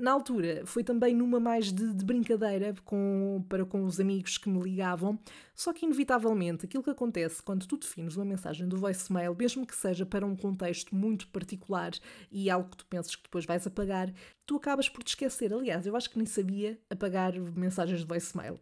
Na 0.00 0.12
altura, 0.12 0.62
foi 0.64 0.82
também 0.82 1.14
numa 1.14 1.38
mais 1.38 1.70
de, 1.70 1.92
de, 1.92 2.02
brincadeira 2.06 2.74
com, 2.86 3.44
para 3.46 3.66
com 3.66 3.84
os 3.84 4.00
amigos 4.00 4.38
que 4.38 4.48
me 4.48 4.58
ligavam, 4.58 5.18
só 5.54 5.74
que 5.74 5.84
inevitavelmente 5.84 6.64
aquilo 6.64 6.82
que 6.82 6.88
acontece 6.88 7.42
quando 7.42 7.66
tu 7.66 7.76
defines 7.76 8.16
uma 8.16 8.24
mensagem 8.24 8.66
do 8.66 8.78
voicemail, 8.78 9.36
mesmo 9.38 9.66
que 9.66 9.76
seja 9.76 10.06
para 10.06 10.24
um 10.24 10.34
contexto 10.34 10.94
muito 10.94 11.28
particular 11.28 11.90
e 12.32 12.48
algo 12.48 12.70
que 12.70 12.78
tu 12.78 12.86
penses 12.86 13.14
que 13.14 13.24
depois 13.24 13.44
vais 13.44 13.66
apagar, 13.66 14.10
tu 14.46 14.56
acabas 14.56 14.88
por 14.88 15.04
te 15.04 15.08
esquecer. 15.08 15.52
Aliás, 15.52 15.86
eu 15.86 15.94
acho 15.94 16.08
que 16.08 16.16
nem 16.16 16.26
sabia 16.26 16.80
apagar 16.88 17.38
mensagens 17.38 18.00
de 18.00 18.06
voicemail. 18.06 18.58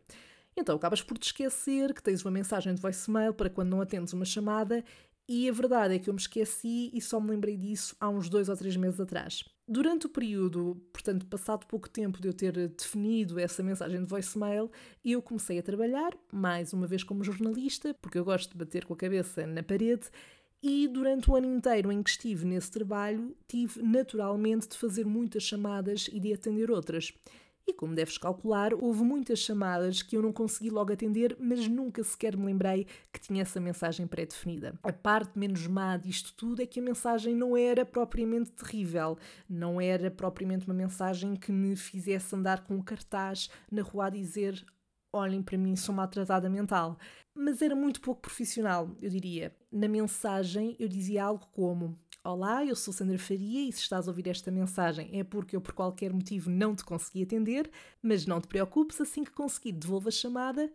Então 0.56 0.74
acabas 0.74 1.02
por 1.02 1.16
te 1.16 1.26
esquecer 1.26 1.94
que 1.94 2.02
tens 2.02 2.24
uma 2.24 2.32
mensagem 2.32 2.74
de 2.74 2.82
voicemail 2.82 3.32
para 3.32 3.48
quando 3.48 3.68
não 3.68 3.80
atendes 3.80 4.12
uma 4.12 4.24
chamada 4.24 4.84
e 5.28 5.48
a 5.48 5.52
verdade 5.52 5.94
é 5.94 5.98
que 6.00 6.10
eu 6.10 6.14
me 6.14 6.20
esqueci 6.20 6.90
e 6.92 7.00
só 7.00 7.20
me 7.20 7.30
lembrei 7.30 7.56
disso 7.56 7.94
há 8.00 8.08
uns 8.08 8.28
dois 8.28 8.48
ou 8.48 8.56
três 8.56 8.76
meses 8.76 8.98
atrás. 8.98 9.44
Durante 9.70 10.06
o 10.06 10.08
período, 10.08 10.80
portanto, 10.90 11.26
passado 11.26 11.66
pouco 11.66 11.90
tempo 11.90 12.22
de 12.22 12.26
eu 12.26 12.32
ter 12.32 12.68
definido 12.68 13.38
essa 13.38 13.62
mensagem 13.62 14.00
de 14.00 14.06
voicemail, 14.06 14.70
eu 15.04 15.20
comecei 15.20 15.58
a 15.58 15.62
trabalhar, 15.62 16.16
mais 16.32 16.72
uma 16.72 16.86
vez 16.86 17.04
como 17.04 17.22
jornalista, 17.22 17.94
porque 18.00 18.18
eu 18.18 18.24
gosto 18.24 18.52
de 18.52 18.56
bater 18.56 18.86
com 18.86 18.94
a 18.94 18.96
cabeça 18.96 19.46
na 19.46 19.62
parede, 19.62 20.08
e 20.62 20.88
durante 20.88 21.30
o 21.30 21.36
ano 21.36 21.54
inteiro 21.54 21.92
em 21.92 22.02
que 22.02 22.08
estive 22.08 22.46
nesse 22.46 22.70
trabalho, 22.70 23.36
tive 23.46 23.82
naturalmente 23.82 24.68
de 24.68 24.78
fazer 24.78 25.04
muitas 25.04 25.42
chamadas 25.42 26.08
e 26.10 26.18
de 26.18 26.32
atender 26.32 26.70
outras. 26.70 27.12
E 27.68 27.72
como 27.74 27.94
deves 27.94 28.16
calcular, 28.16 28.72
houve 28.72 29.02
muitas 29.04 29.40
chamadas 29.40 30.00
que 30.00 30.16
eu 30.16 30.22
não 30.22 30.32
consegui 30.32 30.70
logo 30.70 30.90
atender, 30.90 31.36
mas 31.38 31.68
nunca 31.68 32.02
sequer 32.02 32.34
me 32.34 32.46
lembrei 32.46 32.86
que 33.12 33.20
tinha 33.20 33.42
essa 33.42 33.60
mensagem 33.60 34.06
pré-definida. 34.06 34.72
A 34.82 34.90
parte 34.90 35.38
menos 35.38 35.66
má 35.66 35.98
disto 35.98 36.32
tudo 36.32 36.62
é 36.62 36.66
que 36.66 36.80
a 36.80 36.82
mensagem 36.82 37.34
não 37.34 37.54
era 37.54 37.84
propriamente 37.84 38.52
terrível, 38.52 39.18
não 39.46 39.78
era 39.78 40.10
propriamente 40.10 40.64
uma 40.66 40.72
mensagem 40.72 41.36
que 41.36 41.52
me 41.52 41.76
fizesse 41.76 42.34
andar 42.34 42.64
com 42.64 42.74
um 42.74 42.82
cartaz 42.82 43.50
na 43.70 43.82
rua 43.82 44.06
a 44.06 44.10
dizer 44.10 44.64
olhem 45.12 45.42
para 45.42 45.58
mim, 45.58 45.76
sou 45.76 45.94
maltratada 45.94 46.48
mental. 46.48 46.98
Mas 47.34 47.60
era 47.60 47.76
muito 47.76 48.00
pouco 48.00 48.22
profissional, 48.22 48.90
eu 49.00 49.10
diria. 49.10 49.54
Na 49.70 49.88
mensagem 49.88 50.74
eu 50.78 50.88
dizia 50.88 51.24
algo 51.24 51.46
como 51.52 51.98
Olá, 52.30 52.62
eu 52.62 52.76
sou 52.76 52.92
Sandra 52.92 53.18
Faria 53.18 53.66
e 53.66 53.72
se 53.72 53.80
estás 53.80 54.06
a 54.06 54.10
ouvir 54.10 54.28
esta 54.28 54.50
mensagem 54.50 55.18
é 55.18 55.24
porque 55.24 55.56
eu 55.56 55.62
por 55.62 55.72
qualquer 55.72 56.12
motivo 56.12 56.50
não 56.50 56.76
te 56.76 56.84
consegui 56.84 57.22
atender, 57.22 57.70
mas 58.02 58.26
não 58.26 58.38
te 58.38 58.46
preocupes, 58.46 59.00
assim 59.00 59.24
que 59.24 59.30
conseguir 59.30 59.72
devolvo 59.72 60.08
a 60.08 60.12
chamada, 60.12 60.70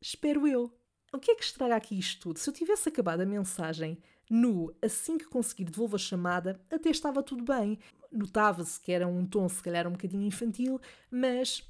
espero 0.00 0.48
eu. 0.48 0.74
O 1.12 1.18
que 1.18 1.32
é 1.32 1.34
que 1.34 1.44
estraga 1.44 1.76
aqui 1.76 1.98
isto 1.98 2.22
tudo? 2.22 2.38
Se 2.38 2.48
eu 2.48 2.54
tivesse 2.54 2.88
acabado 2.88 3.20
a 3.20 3.26
mensagem 3.26 3.98
no 4.30 4.74
assim 4.80 5.18
que 5.18 5.26
conseguir 5.26 5.64
devolvo 5.64 5.96
a 5.96 5.98
chamada, 5.98 6.58
até 6.70 6.88
estava 6.88 7.22
tudo 7.22 7.44
bem. 7.44 7.78
Notava-se 8.10 8.80
que 8.80 8.90
era 8.90 9.06
um 9.06 9.26
tom 9.26 9.46
se 9.46 9.62
calhar 9.62 9.86
um 9.86 9.92
bocadinho 9.92 10.24
infantil, 10.26 10.80
mas 11.10 11.62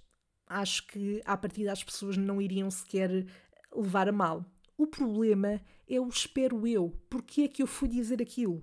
acho 0.47 0.87
que 0.87 1.21
à 1.25 1.37
partida 1.37 1.73
as 1.73 1.83
pessoas 1.83 2.17
não 2.17 2.41
iriam 2.41 2.71
sequer 2.71 3.27
levar 3.75 4.09
a 4.09 4.13
mal. 4.13 4.45
O 4.79 4.87
problema 4.87 5.61
é 5.89 6.01
o 6.01 6.07
espero 6.07 6.69
eu. 6.69 6.97
Porquê 7.11 7.43
é 7.43 7.49
que 7.49 7.65
eu 7.65 7.67
fui 7.67 7.89
dizer 7.89 8.23
aquilo? 8.23 8.63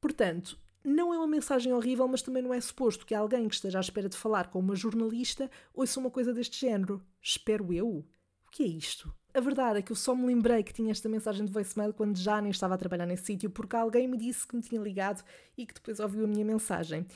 Portanto, 0.00 0.58
não 0.82 1.12
é 1.12 1.18
uma 1.18 1.26
mensagem 1.26 1.72
horrível, 1.72 2.08
mas 2.08 2.22
também 2.22 2.42
não 2.42 2.54
é 2.54 2.60
suposto 2.60 3.04
que 3.04 3.14
alguém 3.14 3.48
que 3.48 3.54
esteja 3.54 3.78
à 3.78 3.80
espera 3.80 4.08
de 4.08 4.16
falar 4.16 4.48
com 4.48 4.58
uma 4.58 4.74
jornalista 4.74 5.50
ouça 5.74 6.00
uma 6.00 6.10
coisa 6.10 6.32
deste 6.32 6.58
género. 6.58 7.02
Espero 7.20 7.72
eu. 7.72 8.06
O 8.46 8.50
que 8.50 8.62
é 8.62 8.66
isto? 8.66 9.14
A 9.32 9.40
verdade 9.40 9.78
é 9.78 9.82
que 9.82 9.92
eu 9.92 9.96
só 9.96 10.14
me 10.14 10.26
lembrei 10.26 10.62
que 10.62 10.72
tinha 10.72 10.90
esta 10.90 11.08
mensagem 11.08 11.44
de 11.44 11.52
voicemail 11.52 11.92
quando 11.92 12.16
já 12.16 12.40
nem 12.40 12.50
estava 12.50 12.74
a 12.74 12.78
trabalhar 12.78 13.06
nesse 13.06 13.26
sítio, 13.26 13.50
porque 13.50 13.76
alguém 13.76 14.08
me 14.08 14.16
disse 14.16 14.46
que 14.46 14.56
me 14.56 14.62
tinha 14.62 14.80
ligado 14.80 15.22
e 15.56 15.64
que 15.64 15.74
depois 15.74 16.00
ouviu 16.00 16.24
a 16.24 16.28
minha 16.28 16.44
mensagem. 16.44 17.06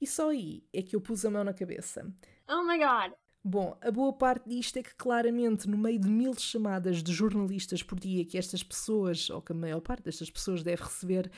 E 0.00 0.06
só 0.06 0.30
aí 0.30 0.64
é 0.72 0.80
que 0.80 0.96
eu 0.96 1.00
pus 1.00 1.24
a 1.24 1.30
mão 1.30 1.44
na 1.44 1.52
cabeça. 1.52 2.10
Oh 2.48 2.62
my 2.62 2.78
god! 2.78 3.12
Bom, 3.42 3.76
a 3.80 3.90
boa 3.90 4.12
parte 4.12 4.48
disto 4.48 4.78
é 4.78 4.82
que 4.82 4.94
claramente 4.94 5.68
no 5.68 5.76
meio 5.76 5.98
de 5.98 6.08
mil 6.08 6.34
chamadas 6.38 7.02
de 7.02 7.12
jornalistas 7.12 7.82
por 7.82 7.98
dia 7.98 8.24
que 8.24 8.38
estas 8.38 8.62
pessoas, 8.62 9.28
ou 9.30 9.42
que 9.42 9.52
a 9.52 9.54
maior 9.54 9.80
parte 9.80 10.04
destas 10.04 10.30
pessoas 10.30 10.62
deve 10.62 10.82
receber, 10.82 11.30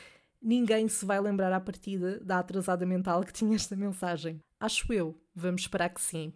ninguém 0.43 0.89
se 0.89 1.05
vai 1.05 1.21
lembrar 1.21 1.53
à 1.53 1.61
partida 1.61 2.19
da 2.21 2.39
atrasada 2.39 2.85
mental 2.85 3.23
que 3.23 3.33
tinha 3.33 3.55
esta 3.55 3.77
mensagem. 3.77 4.41
Acho 4.59 4.93
eu. 4.93 5.15
Vamos 5.35 5.63
esperar 5.63 5.89
que 5.89 6.01
sim. 6.01 6.33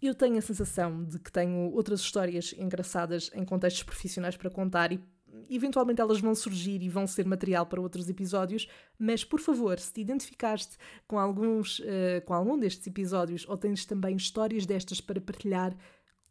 Eu 0.00 0.14
tenho 0.14 0.38
a 0.38 0.42
sensação 0.42 1.04
de 1.04 1.18
que 1.18 1.30
tenho 1.30 1.70
outras 1.72 2.00
histórias 2.00 2.54
engraçadas 2.56 3.30
em 3.34 3.44
contextos 3.44 3.82
profissionais 3.82 4.36
para 4.36 4.50
contar 4.50 4.92
e 4.92 5.00
eventualmente 5.48 6.00
elas 6.00 6.20
vão 6.20 6.34
surgir 6.34 6.82
e 6.82 6.88
vão 6.88 7.06
ser 7.06 7.26
material 7.26 7.66
para 7.66 7.80
outros 7.80 8.08
episódios, 8.08 8.68
mas 8.98 9.24
por 9.24 9.40
favor, 9.40 9.78
se 9.78 9.92
te 9.92 10.00
identificaste 10.00 10.76
com 11.06 11.18
alguns, 11.18 11.80
uh, 11.80 12.22
com 12.24 12.34
algum 12.34 12.58
destes 12.58 12.86
episódios 12.86 13.46
ou 13.48 13.56
tens 13.56 13.84
também 13.84 14.16
histórias 14.16 14.66
destas 14.66 15.00
para 15.00 15.20
partilhar, 15.20 15.76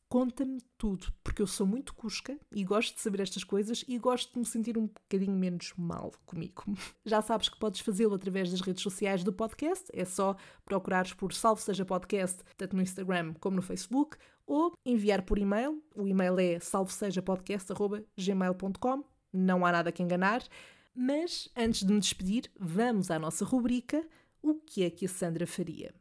conta-me 0.09 0.59
tudo, 0.75 1.13
porque 1.23 1.41
eu 1.41 1.47
sou 1.47 1.65
muito 1.67 1.93
cusca 1.93 2.35
e 2.51 2.65
gosto 2.65 2.95
de 2.95 3.01
saber 3.01 3.21
estas 3.21 3.43
coisas 3.43 3.85
e 3.87 3.99
gosto 3.99 4.33
de 4.33 4.39
me 4.39 4.45
sentir 4.45 4.75
um 4.75 4.87
bocadinho 4.87 5.37
menos 5.37 5.71
mal 5.77 6.11
comigo. 6.25 6.63
Já 7.05 7.21
sabes 7.21 7.47
que 7.47 7.59
podes 7.59 7.81
fazê-lo 7.81 8.15
através 8.15 8.49
das 8.49 8.61
redes 8.61 8.81
sociais 8.81 9.23
do 9.23 9.31
podcast, 9.31 9.85
é 9.93 10.03
só 10.03 10.35
procurares 10.65 11.13
por 11.13 11.31
Salve 11.31 11.61
Seja 11.61 11.85
Podcast, 11.85 12.39
tanto 12.57 12.75
no 12.75 12.81
Instagram 12.81 13.35
como 13.39 13.57
no 13.57 13.61
Facebook, 13.61 14.17
ou 14.47 14.73
enviar 14.83 15.21
por 15.21 15.37
e-mail. 15.37 15.83
O 15.95 16.07
e-mail 16.07 16.39
é 16.39 16.59
salvesejapodcast.gmail.com, 16.59 19.03
não 19.31 19.63
há 19.63 19.71
nada 19.71 19.91
que 19.91 20.01
enganar. 20.01 20.41
Mas 20.95 21.47
antes 21.55 21.85
de 21.85 21.93
me 21.93 21.99
despedir, 21.99 22.49
vamos 22.59 23.11
à 23.11 23.19
nossa 23.19 23.45
rubrica 23.45 24.03
O 24.41 24.55
que 24.55 24.83
é 24.83 24.89
que 24.89 25.05
a 25.05 25.09
Sandra 25.09 25.45
faria? 25.45 25.93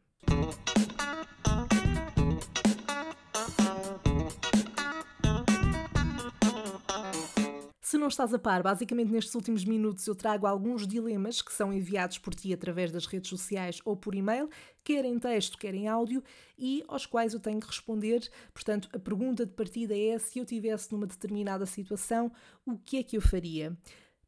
Se 7.89 7.97
não 7.97 8.07
estás 8.07 8.31
a 8.35 8.37
par, 8.37 8.61
basicamente 8.61 9.11
nestes 9.11 9.33
últimos 9.33 9.65
minutos 9.65 10.05
eu 10.05 10.13
trago 10.13 10.45
alguns 10.45 10.85
dilemas 10.85 11.41
que 11.41 11.51
são 11.51 11.73
enviados 11.73 12.19
por 12.19 12.35
ti 12.35 12.53
através 12.53 12.91
das 12.91 13.07
redes 13.07 13.31
sociais 13.31 13.81
ou 13.83 13.97
por 13.97 14.13
e-mail, 14.13 14.47
quer 14.83 15.05
em 15.05 15.17
texto, 15.17 15.57
quer 15.57 15.73
em 15.73 15.87
áudio, 15.87 16.23
e 16.55 16.83
aos 16.87 17.07
quais 17.07 17.33
eu 17.33 17.39
tenho 17.39 17.59
que 17.59 17.65
responder. 17.65 18.29
Portanto, 18.53 18.87
a 18.93 18.99
pergunta 18.99 19.43
de 19.43 19.53
partida 19.53 19.97
é: 19.97 20.19
se 20.19 20.37
eu 20.37 20.45
tivesse 20.45 20.91
numa 20.91 21.07
determinada 21.07 21.65
situação, 21.65 22.31
o 22.63 22.77
que 22.77 22.97
é 22.97 23.01
que 23.01 23.17
eu 23.17 23.21
faria? 23.23 23.75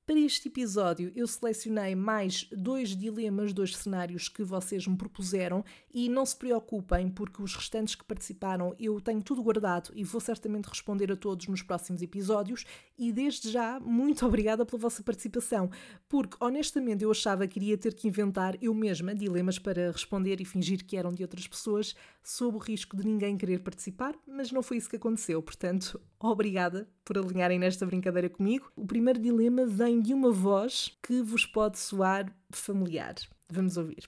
Para 0.04 0.20
este 0.20 0.48
episódio, 0.48 1.12
eu 1.16 1.28
selecionei 1.28 1.94
mais 1.94 2.50
dois 2.52 2.98
dilemas, 2.98 3.54
dois 3.54 3.78
cenários 3.78 4.28
que 4.28 4.44
vocês 4.44 4.86
me 4.88 4.98
propuseram 4.98 5.64
e 5.94 6.10
não 6.10 6.26
se 6.26 6.36
preocupem, 6.36 7.08
porque 7.08 7.42
os 7.42 7.56
restantes 7.56 7.94
que 7.94 8.04
participaram 8.04 8.76
eu 8.80 9.00
tenho 9.00 9.22
tudo 9.22 9.44
guardado 9.44 9.92
e 9.94 10.04
vou 10.04 10.20
certamente 10.20 10.66
responder 10.66 11.12
a 11.12 11.16
todos 11.16 11.48
nos 11.48 11.62
próximos 11.62 12.02
episódios. 12.02 12.66
E 12.98 13.14
desde 13.14 13.52
já, 13.52 13.80
muito 13.80 14.26
obrigada 14.26 14.66
pela 14.66 14.82
vossa 14.82 15.04
participação, 15.04 15.70
porque 16.10 16.36
honestamente 16.40 17.04
eu 17.04 17.12
achava 17.12 17.48
que 17.48 17.60
iria 17.60 17.78
ter 17.78 17.94
que 17.94 18.08
inventar 18.08 18.58
eu 18.62 18.74
mesma 18.74 19.14
dilemas 19.14 19.60
para 19.60 19.92
responder 19.92 20.42
e 20.42 20.46
fingir 20.46 20.84
que 20.84 20.98
eram 20.98 21.12
de 21.12 21.22
outras 21.22 21.48
pessoas, 21.48 21.96
sob 22.24 22.58
o 22.58 22.60
risco 22.60 22.98
de 22.98 23.06
ninguém 23.06 23.38
querer 23.38 23.60
participar, 23.60 24.16
mas 24.28 24.52
não 24.52 24.64
foi 24.64 24.78
isso 24.78 24.90
que 24.90 24.96
aconteceu. 24.96 25.42
Portanto, 25.44 26.02
obrigada 26.20 26.90
por 27.06 27.18
alinharem 27.18 27.60
nesta 27.60 27.86
brincadeira 27.86 28.30
comigo. 28.30 28.72
O 28.76 28.86
primeiro 28.86 29.20
dilema 29.20 29.66
vem 29.66 30.01
de 30.02 30.14
uma 30.14 30.32
voz 30.32 30.98
que 31.02 31.22
vos 31.22 31.46
pode 31.46 31.78
soar 31.78 32.26
familiar. 32.52 33.14
Vamos 33.50 33.78
ouvir. 33.78 34.08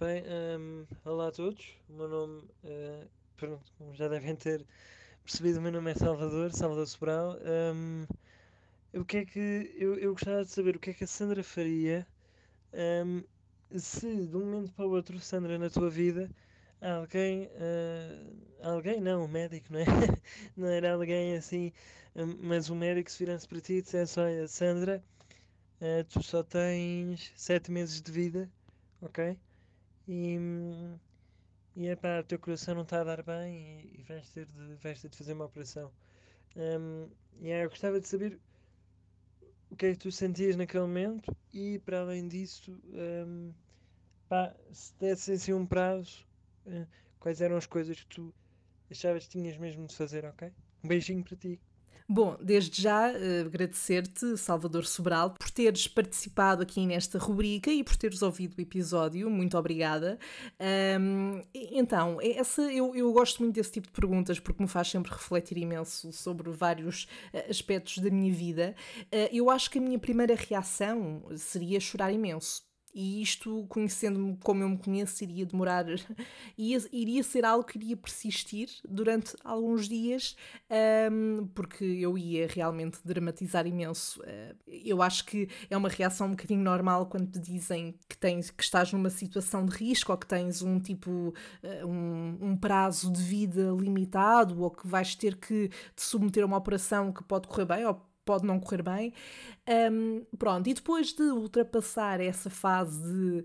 Bem, 0.00 0.24
um, 0.58 0.86
olá 1.04 1.28
a 1.28 1.32
todos. 1.32 1.76
O 1.88 1.92
meu 1.92 2.08
nome, 2.08 2.42
uh, 2.64 3.06
pronto, 3.36 3.70
como 3.76 3.94
já 3.94 4.08
devem 4.08 4.34
ter 4.34 4.66
percebido, 5.22 5.58
o 5.58 5.62
meu 5.62 5.72
nome 5.72 5.90
é 5.90 5.94
Salvador, 5.94 6.52
Salvador 6.52 6.86
Sobral. 6.86 7.36
Um, 7.74 8.06
o 8.94 9.04
que 9.04 9.18
é 9.18 9.24
que 9.26 9.74
eu, 9.76 9.96
eu 9.96 10.12
gostava 10.12 10.42
de 10.42 10.50
saber 10.50 10.76
o 10.76 10.78
que 10.78 10.90
é 10.90 10.94
que 10.94 11.04
a 11.04 11.06
Sandra 11.06 11.42
faria 11.42 12.06
um, 13.04 13.22
se 13.78 14.26
de 14.26 14.36
um 14.36 14.40
momento 14.40 14.72
para 14.72 14.86
o 14.86 14.90
outro, 14.90 15.18
Sandra, 15.20 15.58
na 15.58 15.68
tua 15.68 15.90
vida, 15.90 16.30
alguém, 16.80 17.46
uh, 17.46 18.36
alguém 18.62 19.00
não, 19.00 19.24
um 19.24 19.28
médico, 19.28 19.66
não 19.70 19.80
é? 19.80 19.84
não 20.56 20.68
era 20.68 20.94
alguém 20.94 21.36
assim, 21.36 21.72
mas 22.40 22.70
um 22.70 22.76
médico 22.76 23.10
se 23.10 23.18
virasse 23.24 23.46
para 23.46 23.60
ti 23.60 23.74
e 23.74 23.82
dissesse: 23.82 24.18
Olha, 24.18 24.48
Sandra, 24.48 25.04
uh, 25.80 26.04
tu 26.08 26.22
só 26.22 26.42
tens 26.42 27.32
sete 27.36 27.70
meses 27.70 28.00
de 28.00 28.10
vida, 28.12 28.50
ok? 29.00 29.38
E, 30.08 30.38
e 31.74 31.86
é 31.88 31.96
pá, 31.96 32.20
o 32.20 32.24
teu 32.24 32.38
coração 32.38 32.74
não 32.74 32.82
está 32.82 33.00
a 33.00 33.04
dar 33.04 33.22
bem 33.22 33.54
e, 33.54 34.00
e 34.00 34.02
vais, 34.02 34.28
ter 34.30 34.46
de, 34.46 34.74
vais 34.76 35.00
ter 35.00 35.08
de 35.08 35.16
fazer 35.16 35.32
uma 35.32 35.46
operação. 35.46 35.92
Um, 36.56 37.08
e 37.40 37.52
aí 37.52 37.62
eu 37.62 37.68
gostava 37.68 38.00
de 38.00 38.08
saber 38.08 38.38
o 39.70 39.76
que 39.76 39.86
é 39.86 39.92
que 39.92 39.98
tu 39.98 40.12
sentias 40.12 40.56
naquele 40.56 40.84
momento 40.84 41.36
e 41.52 41.78
para 41.80 42.00
além 42.00 42.28
disso, 42.28 42.80
um, 42.94 43.52
pá, 44.28 44.54
se 44.72 44.94
desse 44.98 45.32
assim 45.32 45.52
um 45.52 45.66
prazo 45.66 46.26
quais 47.20 47.40
eram 47.40 47.56
as 47.56 47.66
coisas 47.66 48.00
que 48.00 48.06
tu 48.06 48.34
achavas 48.90 49.24
que 49.24 49.30
tinhas 49.30 49.56
mesmo 49.56 49.86
de 49.86 49.94
fazer, 49.94 50.24
ok? 50.24 50.52
Um 50.82 50.88
beijinho 50.88 51.24
para 51.24 51.36
ti. 51.36 51.60
Bom, 52.08 52.36
desde 52.40 52.80
já 52.82 53.10
uh, 53.10 53.46
agradecer-te, 53.46 54.36
Salvador 54.36 54.86
Sobral, 54.86 55.30
por 55.30 55.50
teres 55.50 55.88
participado 55.88 56.62
aqui 56.62 56.86
nesta 56.86 57.18
rubrica 57.18 57.68
e 57.68 57.82
por 57.82 57.96
teres 57.96 58.22
ouvido 58.22 58.54
o 58.56 58.60
episódio. 58.60 59.28
Muito 59.28 59.58
obrigada. 59.58 60.16
Um, 61.00 61.42
então, 61.52 62.18
essa, 62.22 62.62
eu, 62.62 62.94
eu 62.94 63.12
gosto 63.12 63.42
muito 63.42 63.56
desse 63.56 63.72
tipo 63.72 63.88
de 63.88 63.92
perguntas 63.92 64.38
porque 64.38 64.62
me 64.62 64.68
faz 64.68 64.88
sempre 64.88 65.10
refletir 65.10 65.58
imenso 65.58 66.12
sobre 66.12 66.48
vários 66.50 67.08
uh, 67.34 67.50
aspectos 67.50 67.98
da 67.98 68.08
minha 68.08 68.32
vida. 68.32 68.76
Uh, 69.12 69.28
eu 69.32 69.50
acho 69.50 69.68
que 69.68 69.78
a 69.78 69.82
minha 69.82 69.98
primeira 69.98 70.36
reação 70.36 71.24
seria 71.36 71.80
chorar 71.80 72.12
imenso 72.12 72.65
e 72.96 73.20
isto, 73.20 73.66
conhecendo-me 73.68 74.38
como 74.42 74.62
eu 74.62 74.70
me 74.70 74.78
conheço, 74.78 75.22
iria 75.22 75.44
demorar, 75.44 75.84
ia, 76.56 76.78
iria 76.90 77.22
ser 77.22 77.44
algo 77.44 77.62
que 77.62 77.76
iria 77.76 77.94
persistir 77.94 78.70
durante 78.88 79.36
alguns 79.44 79.86
dias, 79.86 80.34
um, 81.12 81.46
porque 81.48 81.84
eu 81.84 82.16
ia 82.16 82.48
realmente 82.48 82.98
dramatizar 83.04 83.66
imenso. 83.66 84.18
Uh, 84.22 84.56
eu 84.66 85.02
acho 85.02 85.26
que 85.26 85.46
é 85.68 85.76
uma 85.76 85.90
reação 85.90 86.28
um 86.28 86.30
bocadinho 86.30 86.62
normal 86.62 87.04
quando 87.04 87.30
te 87.30 87.38
dizem 87.38 87.94
que, 88.08 88.16
tens, 88.16 88.50
que 88.50 88.62
estás 88.62 88.90
numa 88.90 89.10
situação 89.10 89.66
de 89.66 89.76
risco 89.76 90.10
ou 90.10 90.16
que 90.16 90.26
tens 90.26 90.62
um 90.62 90.80
tipo, 90.80 91.34
uh, 91.62 91.86
um, 91.86 92.38
um 92.40 92.56
prazo 92.56 93.12
de 93.12 93.20
vida 93.20 93.76
limitado 93.78 94.62
ou 94.62 94.70
que 94.70 94.88
vais 94.88 95.14
ter 95.14 95.36
que 95.36 95.68
te 95.94 96.02
submeter 96.02 96.42
a 96.42 96.46
uma 96.46 96.56
operação 96.56 97.12
que 97.12 97.22
pode 97.22 97.46
correr 97.46 97.66
bem 97.66 97.84
ou 97.84 98.00
pode 98.26 98.44
não 98.44 98.60
correr 98.60 98.82
bem. 98.82 99.14
Um, 99.90 100.26
pronto, 100.36 100.68
e 100.68 100.74
depois 100.74 101.12
de 101.12 101.22
ultrapassar 101.22 102.20
essa 102.20 102.50
fase 102.50 103.00
de 103.02 103.38
uh, 103.40 103.44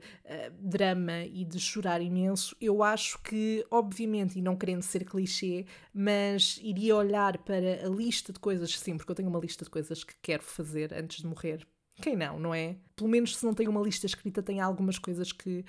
drama 0.59 1.23
e 1.23 1.45
de 1.45 1.59
chorar 1.59 2.01
imenso, 2.01 2.55
eu 2.59 2.83
acho 2.83 3.21
que, 3.21 3.65
obviamente, 3.71 4.37
e 4.37 4.41
não 4.41 4.57
querendo 4.57 4.81
ser 4.81 5.05
clichê, 5.05 5.65
mas 5.93 6.59
iria 6.61 6.95
olhar 6.95 7.37
para 7.37 7.85
a 7.85 7.89
lista 7.89 8.33
de 8.33 8.39
coisas, 8.39 8.77
sim, 8.77 8.97
porque 8.97 9.11
eu 9.11 9.15
tenho 9.15 9.29
uma 9.29 9.39
lista 9.39 9.63
de 9.63 9.69
coisas 9.69 10.03
que 10.03 10.15
quero 10.21 10.43
fazer 10.43 10.93
antes 10.93 11.21
de 11.21 11.27
morrer. 11.27 11.65
Quem 12.01 12.15
não, 12.15 12.39
não 12.39 12.53
é? 12.53 12.75
Pelo 12.95 13.09
menos 13.09 13.37
se 13.37 13.45
não 13.45 13.53
tenho 13.53 13.69
uma 13.69 13.81
lista 13.81 14.07
escrita, 14.07 14.41
tem 14.41 14.59
algumas 14.59 14.97
coisas 14.97 15.31
que, 15.31 15.63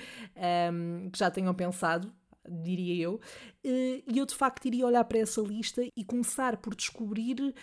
um, 0.73 1.11
que 1.11 1.19
já 1.19 1.31
tenham 1.31 1.53
pensado, 1.53 2.11
diria 2.49 3.05
eu, 3.05 3.21
e 3.63 4.03
eu 4.17 4.25
de 4.25 4.35
facto 4.35 4.65
iria 4.67 4.87
olhar 4.87 5.05
para 5.05 5.19
essa 5.19 5.41
lista 5.41 5.83
e 5.97 6.05
começar 6.05 6.57
por 6.57 6.75
descobrir 6.75 7.55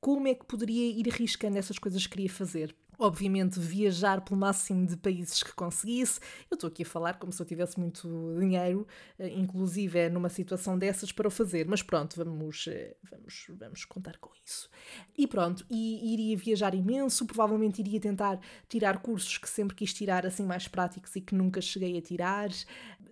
como 0.00 0.26
é 0.26 0.34
que 0.34 0.46
poderia 0.46 0.90
ir 0.90 1.06
riscando 1.08 1.58
essas 1.58 1.78
coisas 1.78 2.06
que 2.06 2.12
queria 2.12 2.30
fazer. 2.30 2.74
Obviamente, 2.98 3.58
viajar 3.58 4.20
pelo 4.20 4.38
máximo 4.38 4.86
de 4.86 4.94
países 4.94 5.42
que 5.42 5.54
conseguisse. 5.54 6.20
Eu 6.50 6.54
estou 6.54 6.68
aqui 6.68 6.82
a 6.82 6.86
falar 6.86 7.18
como 7.18 7.32
se 7.32 7.40
eu 7.40 7.46
tivesse 7.46 7.80
muito 7.80 8.06
dinheiro, 8.38 8.86
eh, 9.18 9.30
inclusive 9.30 9.98
é 9.98 10.10
numa 10.10 10.28
situação 10.28 10.78
dessas 10.78 11.10
para 11.10 11.26
o 11.26 11.30
fazer. 11.30 11.66
Mas 11.66 11.82
pronto, 11.82 12.22
vamos, 12.22 12.66
eh, 12.68 12.94
vamos, 13.10 13.46
vamos 13.58 13.84
contar 13.86 14.18
com 14.18 14.30
isso. 14.44 14.68
E 15.16 15.26
pronto, 15.26 15.64
e 15.70 16.12
iria 16.12 16.36
viajar 16.36 16.74
imenso, 16.74 17.24
provavelmente 17.24 17.80
iria 17.80 17.98
tentar 17.98 18.38
tirar 18.68 18.98
cursos 19.00 19.38
que 19.38 19.48
sempre 19.48 19.74
quis 19.74 19.94
tirar, 19.94 20.26
assim 20.26 20.44
mais 20.44 20.68
práticos 20.68 21.16
e 21.16 21.22
que 21.22 21.34
nunca 21.34 21.62
cheguei 21.62 21.96
a 21.96 22.02
tirar. 22.02 22.50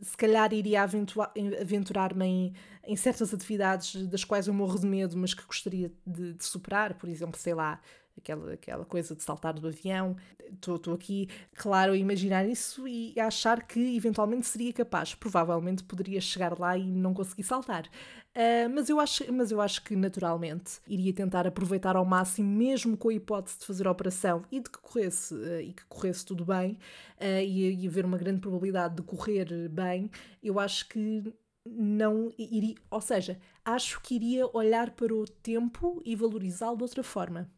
Se 0.00 0.17
calhar 0.17 0.52
iria 0.52 0.83
aventurar-me 0.83 2.25
em, 2.25 2.55
em 2.85 2.97
certas 2.97 3.35
atividades 3.35 4.07
das 4.07 4.25
quais 4.25 4.47
eu 4.47 4.55
morro 4.55 4.78
de 4.78 4.87
medo, 4.87 5.17
mas 5.17 5.35
que 5.35 5.45
gostaria 5.45 5.93
de, 6.07 6.35
de 6.35 6.45
superar, 6.45 6.95
por 6.95 7.09
exemplo, 7.09 7.38
sei 7.38 7.55
lá 7.55 7.81
aquela, 8.18 8.52
aquela 8.52 8.84
coisa 8.84 9.14
de 9.14 9.22
saltar 9.22 9.54
do 9.54 9.66
avião. 9.66 10.16
Estou 10.52 10.94
aqui, 10.94 11.28
claro, 11.54 11.92
a 11.92 11.96
imaginar 11.96 12.48
isso 12.48 12.87
e 12.87 13.18
a 13.18 13.26
achar 13.26 13.66
que 13.66 13.96
eventualmente 13.96 14.46
seria 14.46 14.72
capaz. 14.72 15.14
Provavelmente 15.14 15.82
poderia 15.84 16.20
chegar 16.20 16.58
lá 16.58 16.76
e 16.76 16.84
não 16.84 17.12
conseguir 17.14 17.42
saltar. 17.42 17.87
Uh, 17.87 18.70
mas, 18.72 18.88
eu 18.88 19.00
acho, 19.00 19.32
mas 19.32 19.50
eu 19.50 19.60
acho 19.60 19.82
que 19.82 19.96
naturalmente 19.96 20.80
iria 20.87 21.12
tentar 21.12 21.46
aproveitar 21.46 21.96
ao 21.96 22.04
máximo, 22.04 22.48
mesmo 22.48 22.96
com 22.96 23.08
a 23.08 23.14
hipótese 23.14 23.58
de 23.58 23.66
fazer 23.66 23.87
a 23.87 23.90
operação 23.90 24.44
e 24.52 24.60
de 24.60 24.70
que 24.70 24.78
corresse, 24.78 25.34
uh, 25.34 25.60
e 25.60 25.72
que 25.72 25.84
corresse 25.87 26.25
tudo 26.25 26.44
bem, 26.44 26.78
uh, 27.20 27.42
e, 27.42 27.84
e 27.84 27.88
haver 27.88 28.04
uma 28.04 28.16
grande 28.16 28.40
probabilidade 28.40 28.96
de 28.96 29.02
correr 29.02 29.68
bem, 29.68 30.10
eu 30.42 30.60
acho 30.60 30.88
que 30.88 31.34
não 31.66 32.32
iria, 32.38 32.75
ou 32.90 33.00
seja, 33.00 33.38
acho 33.64 34.00
que 34.00 34.14
iria 34.14 34.46
olhar 34.52 34.90
para 34.90 35.14
o 35.14 35.25
tempo 35.26 36.00
e 36.04 36.14
valorizá-lo 36.14 36.76
de 36.76 36.82
outra 36.82 37.02
forma. 37.02 37.50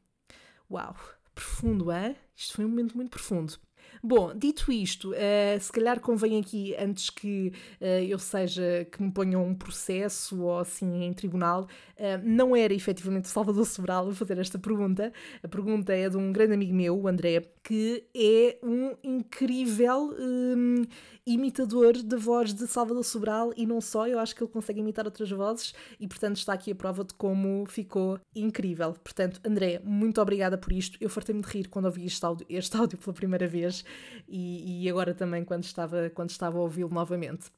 Uau, 0.71 0.95
profundo, 1.35 1.91
é? 1.91 2.17
Isto 2.37 2.55
foi 2.55 2.65
um 2.65 2.69
momento 2.69 2.97
muito 2.97 3.11
profundo. 3.11 3.59
Bom, 4.03 4.33
dito 4.35 4.73
isto, 4.73 5.11
uh, 5.13 5.61
se 5.61 5.71
calhar 5.71 6.01
convém 6.01 6.41
aqui, 6.41 6.75
antes 6.79 7.11
que 7.11 7.53
uh, 7.81 7.85
eu 7.85 8.19
seja, 8.19 8.87
que 8.91 9.03
me 9.03 9.13
ponham 9.13 9.45
um 9.45 9.55
processo 9.55 10.43
ou 10.43 10.59
assim 10.59 11.05
em 11.05 11.13
tribunal, 11.13 11.65
uh, 11.65 12.21
não 12.25 12.57
era 12.57 12.73
efetivamente 12.73 13.29
Salvador 13.29 13.67
Sobral 13.67 14.09
a 14.09 14.15
fazer 14.15 14.39
esta 14.39 14.59
pergunta. 14.59 15.13
A 15.43 15.49
pergunta 15.49 15.93
é 15.93 16.09
de 16.09 16.17
um 16.17 16.33
grande 16.33 16.55
amigo 16.55 16.75
meu, 16.75 16.99
o 16.99 17.09
André, 17.09 17.43
que 17.63 18.05
é 18.15 18.59
um 18.63 18.97
incrível 19.05 20.15
um, 20.19 20.83
imitador 21.27 22.03
da 22.03 22.17
voz 22.17 22.55
de 22.55 22.67
Salvador 22.67 23.05
Sobral 23.05 23.53
e 23.57 23.67
não 23.67 23.81
só, 23.81 24.07
eu 24.07 24.19
acho 24.19 24.35
que 24.35 24.43
ele 24.43 24.51
consegue 24.51 24.81
imitar 24.81 25.05
outras 25.05 25.31
vozes 25.31 25.75
e, 25.99 26.09
portanto, 26.09 26.37
está 26.37 26.55
aqui 26.55 26.73
a 26.73 26.75
prova 26.75 27.05
de 27.05 27.15
como 27.15 27.67
ficou 27.67 28.19
incrível. 28.35 28.95
Portanto, 29.05 29.41
André, 29.47 29.81
muito 29.85 30.21
obrigada 30.21 30.57
por 30.57 30.73
isto. 30.73 30.97
Eu 31.01 31.11
fartei-me 31.11 31.43
de 31.43 31.49
rir 31.49 31.69
quando 31.69 31.85
ouvi 31.85 32.07
este 32.07 32.25
áudio, 32.25 32.47
este 32.49 32.77
áudio 32.77 32.99
pela 32.99 33.13
primeira 33.13 33.47
vez 33.47 33.80
e, 34.29 34.85
e 34.85 34.89
agora 34.89 35.13
também 35.13 35.45
quando 35.45 35.65
estava, 35.65 36.11
quando 36.11 36.31
estava 36.31 36.59
a 36.59 36.63
ouvi-lo 36.63 36.91
novamente. 36.91 37.51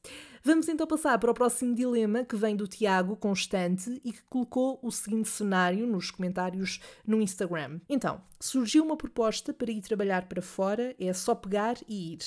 Vamos 0.45 0.67
então 0.67 0.85
passar 0.85 1.17
para 1.19 1.31
o 1.31 1.33
próximo 1.33 1.73
dilema 1.73 2.25
que 2.25 2.35
vem 2.35 2.53
do 2.53 2.67
Tiago 2.67 3.15
Constante 3.15 4.01
e 4.03 4.11
que 4.11 4.21
colocou 4.23 4.77
o 4.81 4.91
seguinte 4.91 5.29
cenário 5.29 5.87
nos 5.87 6.11
comentários 6.11 6.81
no 7.07 7.21
Instagram. 7.21 7.79
Então, 7.87 8.21
surgiu 8.41 8.83
uma 8.83 8.97
proposta 8.97 9.53
para 9.53 9.71
ir 9.71 9.81
trabalhar 9.81 10.27
para 10.27 10.41
fora, 10.41 10.93
é 10.99 11.13
só 11.13 11.33
pegar 11.33 11.77
e 11.87 12.15
ir. 12.15 12.19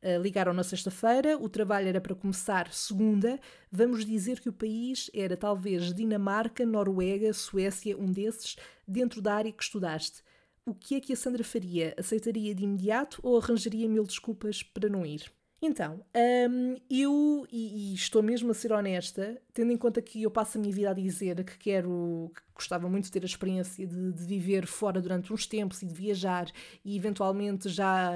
Uh, 0.00 0.22
ligaram 0.22 0.52
na 0.52 0.62
sexta-feira, 0.62 1.36
o 1.36 1.48
trabalho 1.48 1.88
era 1.88 2.00
para 2.00 2.14
começar 2.14 2.72
segunda. 2.72 3.40
Vamos 3.72 4.04
dizer 4.04 4.38
que 4.38 4.48
o 4.48 4.52
país 4.52 5.10
era 5.12 5.36
talvez 5.36 5.92
Dinamarca, 5.92 6.64
Noruega, 6.64 7.32
Suécia, 7.32 7.98
um 7.98 8.12
desses, 8.12 8.54
dentro 8.86 9.20
da 9.20 9.34
área 9.34 9.50
que 9.50 9.64
estudaste. 9.64 10.22
O 10.66 10.74
que 10.74 10.94
é 10.94 11.00
que 11.00 11.12
a 11.12 11.16
Sandra 11.16 11.44
faria? 11.44 11.94
Aceitaria 11.98 12.54
de 12.54 12.64
imediato 12.64 13.20
ou 13.22 13.36
arranjaria 13.36 13.86
mil 13.88 14.04
desculpas 14.04 14.62
para 14.62 14.88
não 14.88 15.04
ir? 15.04 15.30
Então, 15.60 16.04
um, 16.50 16.76
eu, 16.90 17.46
e, 17.50 17.92
e, 17.92 17.94
estou 17.94 18.22
mesmo 18.22 18.50
a 18.50 18.54
ser 18.54 18.72
honesta, 18.72 19.40
tendo 19.52 19.72
em 19.72 19.76
conta 19.76 20.02
que 20.02 20.22
eu 20.22 20.30
passo 20.30 20.58
a 20.58 20.60
minha 20.60 20.72
vida 20.72 20.90
a 20.90 20.94
dizer 20.94 21.42
que 21.44 21.56
quero, 21.58 22.30
que 22.34 22.42
gostava 22.54 22.88
muito 22.88 23.04
de 23.04 23.12
ter 23.12 23.22
a 23.22 23.26
experiência 23.26 23.86
de, 23.86 24.12
de, 24.12 24.24
viver 24.24 24.66
fora 24.66 25.00
durante 25.00 25.32
uns 25.32 25.46
tempos 25.46 25.82
e 25.82 25.86
de 25.86 25.94
viajar, 25.94 26.46
e 26.84 26.96
eventualmente 26.96 27.68
já, 27.68 28.12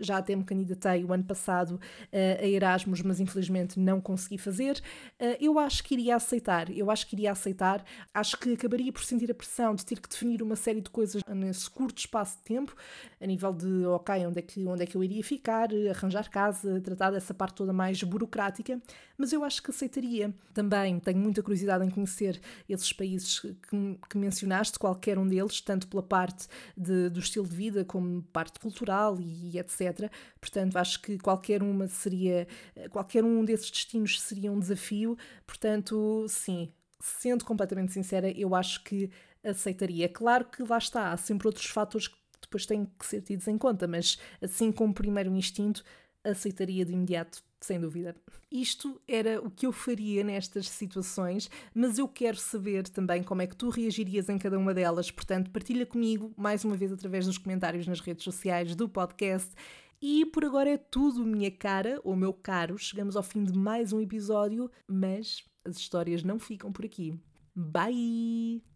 já 0.00 0.18
até 0.18 0.34
me 0.34 0.44
candidatei 0.44 1.04
o 1.04 1.12
ano 1.12 1.24
passado 1.24 1.72
uh, 1.72 2.42
a 2.42 2.46
Erasmus, 2.46 3.02
mas 3.02 3.20
infelizmente 3.20 3.78
não 3.78 4.00
consegui 4.00 4.38
fazer, 4.38 4.82
uh, 5.20 5.36
eu 5.40 5.58
acho 5.58 5.84
que 5.84 5.94
iria 5.94 6.16
aceitar, 6.16 6.70
eu 6.70 6.90
acho 6.90 7.06
que 7.06 7.14
iria 7.14 7.32
aceitar, 7.32 7.84
acho 8.12 8.36
que 8.38 8.52
acabaria 8.52 8.92
por 8.92 9.04
sentir 9.04 9.30
a 9.30 9.34
pressão 9.34 9.74
de 9.74 9.84
ter 9.84 10.00
que 10.00 10.08
definir 10.08 10.42
uma 10.42 10.56
série 10.56 10.80
de 10.80 10.90
coisas 10.90 11.22
nesse 11.28 11.70
curto 11.70 11.98
espaço 11.98 12.38
de 12.38 12.42
tempo, 12.44 12.74
a 13.20 13.26
nível 13.26 13.52
de, 13.52 13.86
ok, 13.86 14.26
onde 14.26 14.38
é 14.38 14.42
que, 14.42 14.66
onde 14.66 14.82
é 14.82 14.86
que 14.86 14.96
eu 14.96 15.04
iria 15.04 15.22
ficar, 15.22 15.68
arranjar 15.90 16.28
casa, 16.28 16.80
tratar 16.80 17.10
dessa 17.10 17.32
parte 17.32 17.56
toda 17.56 17.72
mais 17.72 18.02
burocrática, 18.02 18.80
mas 19.16 19.32
eu 19.32 19.44
acho 19.44 19.62
que 19.62 19.70
aceitaria. 19.70 20.34
Também 20.52 20.98
tenho 21.00 21.18
muita 21.18 21.42
curiosidade 21.42 21.84
em 21.84 21.90
conhecer 21.90 22.40
esses 22.68 22.92
países 22.92 23.40
que, 23.40 23.98
que 24.08 24.18
mencionaste, 24.18 24.78
qualquer 24.78 25.18
um 25.18 25.26
deles, 25.26 25.60
tanto 25.60 25.86
pela 25.88 26.02
parte 26.02 26.46
de, 26.76 27.08
do 27.08 27.20
estilo 27.20 27.46
de 27.46 27.54
vida 27.54 27.84
como 27.84 28.22
parte 28.24 28.58
cultural 28.58 29.20
e, 29.20 29.50
e 29.50 29.58
etc. 29.58 30.10
Portanto, 30.40 30.76
acho 30.76 31.00
que 31.00 31.18
qualquer 31.18 31.62
uma 31.62 31.88
seria, 31.88 32.46
qualquer 32.90 33.24
um 33.24 33.44
desses 33.44 33.70
destinos 33.70 34.20
seria 34.20 34.52
um 34.52 34.58
desafio. 34.58 35.16
Portanto, 35.46 36.26
sim, 36.28 36.72
sendo 37.00 37.44
completamente 37.44 37.92
sincera, 37.92 38.30
eu 38.30 38.54
acho 38.54 38.82
que 38.82 39.10
aceitaria. 39.44 40.08
Claro 40.08 40.46
que 40.46 40.62
lá 40.62 40.78
está, 40.78 41.12
há 41.12 41.16
sempre 41.16 41.46
outros 41.46 41.66
fatores 41.66 42.08
que 42.08 42.16
depois 42.40 42.66
têm 42.66 42.86
que 42.98 43.06
ser 43.06 43.22
tidos 43.22 43.46
em 43.48 43.56
conta, 43.56 43.86
mas 43.86 44.18
assim 44.40 44.72
como 44.72 44.92
primeiro 44.92 45.34
instinto, 45.34 45.84
aceitaria 46.24 46.84
de 46.84 46.92
imediato, 46.92 47.42
sem 47.60 47.80
dúvida. 47.80 48.14
Isto 48.50 49.00
era 49.08 49.40
o 49.40 49.50
que 49.50 49.66
eu 49.66 49.72
faria 49.72 50.22
nestas 50.22 50.68
situações, 50.68 51.50
mas 51.74 51.98
eu 51.98 52.08
quero 52.08 52.36
saber 52.36 52.88
também 52.88 53.22
como 53.22 53.42
é 53.42 53.46
que 53.46 53.56
tu 53.56 53.68
reagirias 53.68 54.28
em 54.28 54.38
cada 54.38 54.58
uma 54.58 54.74
delas. 54.74 55.10
Portanto, 55.10 55.50
partilha 55.50 55.86
comigo 55.86 56.32
mais 56.36 56.64
uma 56.64 56.76
vez 56.76 56.92
através 56.92 57.26
dos 57.26 57.38
comentários 57.38 57.86
nas 57.86 58.00
redes 58.00 58.24
sociais 58.24 58.74
do 58.74 58.88
podcast. 58.88 59.50
E 60.00 60.26
por 60.26 60.44
agora 60.44 60.70
é 60.70 60.76
tudo, 60.76 61.24
minha 61.24 61.50
cara 61.50 62.00
ou 62.04 62.14
meu 62.14 62.32
caro. 62.32 62.76
Chegamos 62.76 63.16
ao 63.16 63.22
fim 63.22 63.44
de 63.44 63.56
mais 63.56 63.92
um 63.92 64.00
episódio, 64.00 64.70
mas 64.86 65.42
as 65.64 65.76
histórias 65.76 66.22
não 66.22 66.38
ficam 66.38 66.70
por 66.70 66.84
aqui. 66.84 67.18
Bye! 67.54 68.66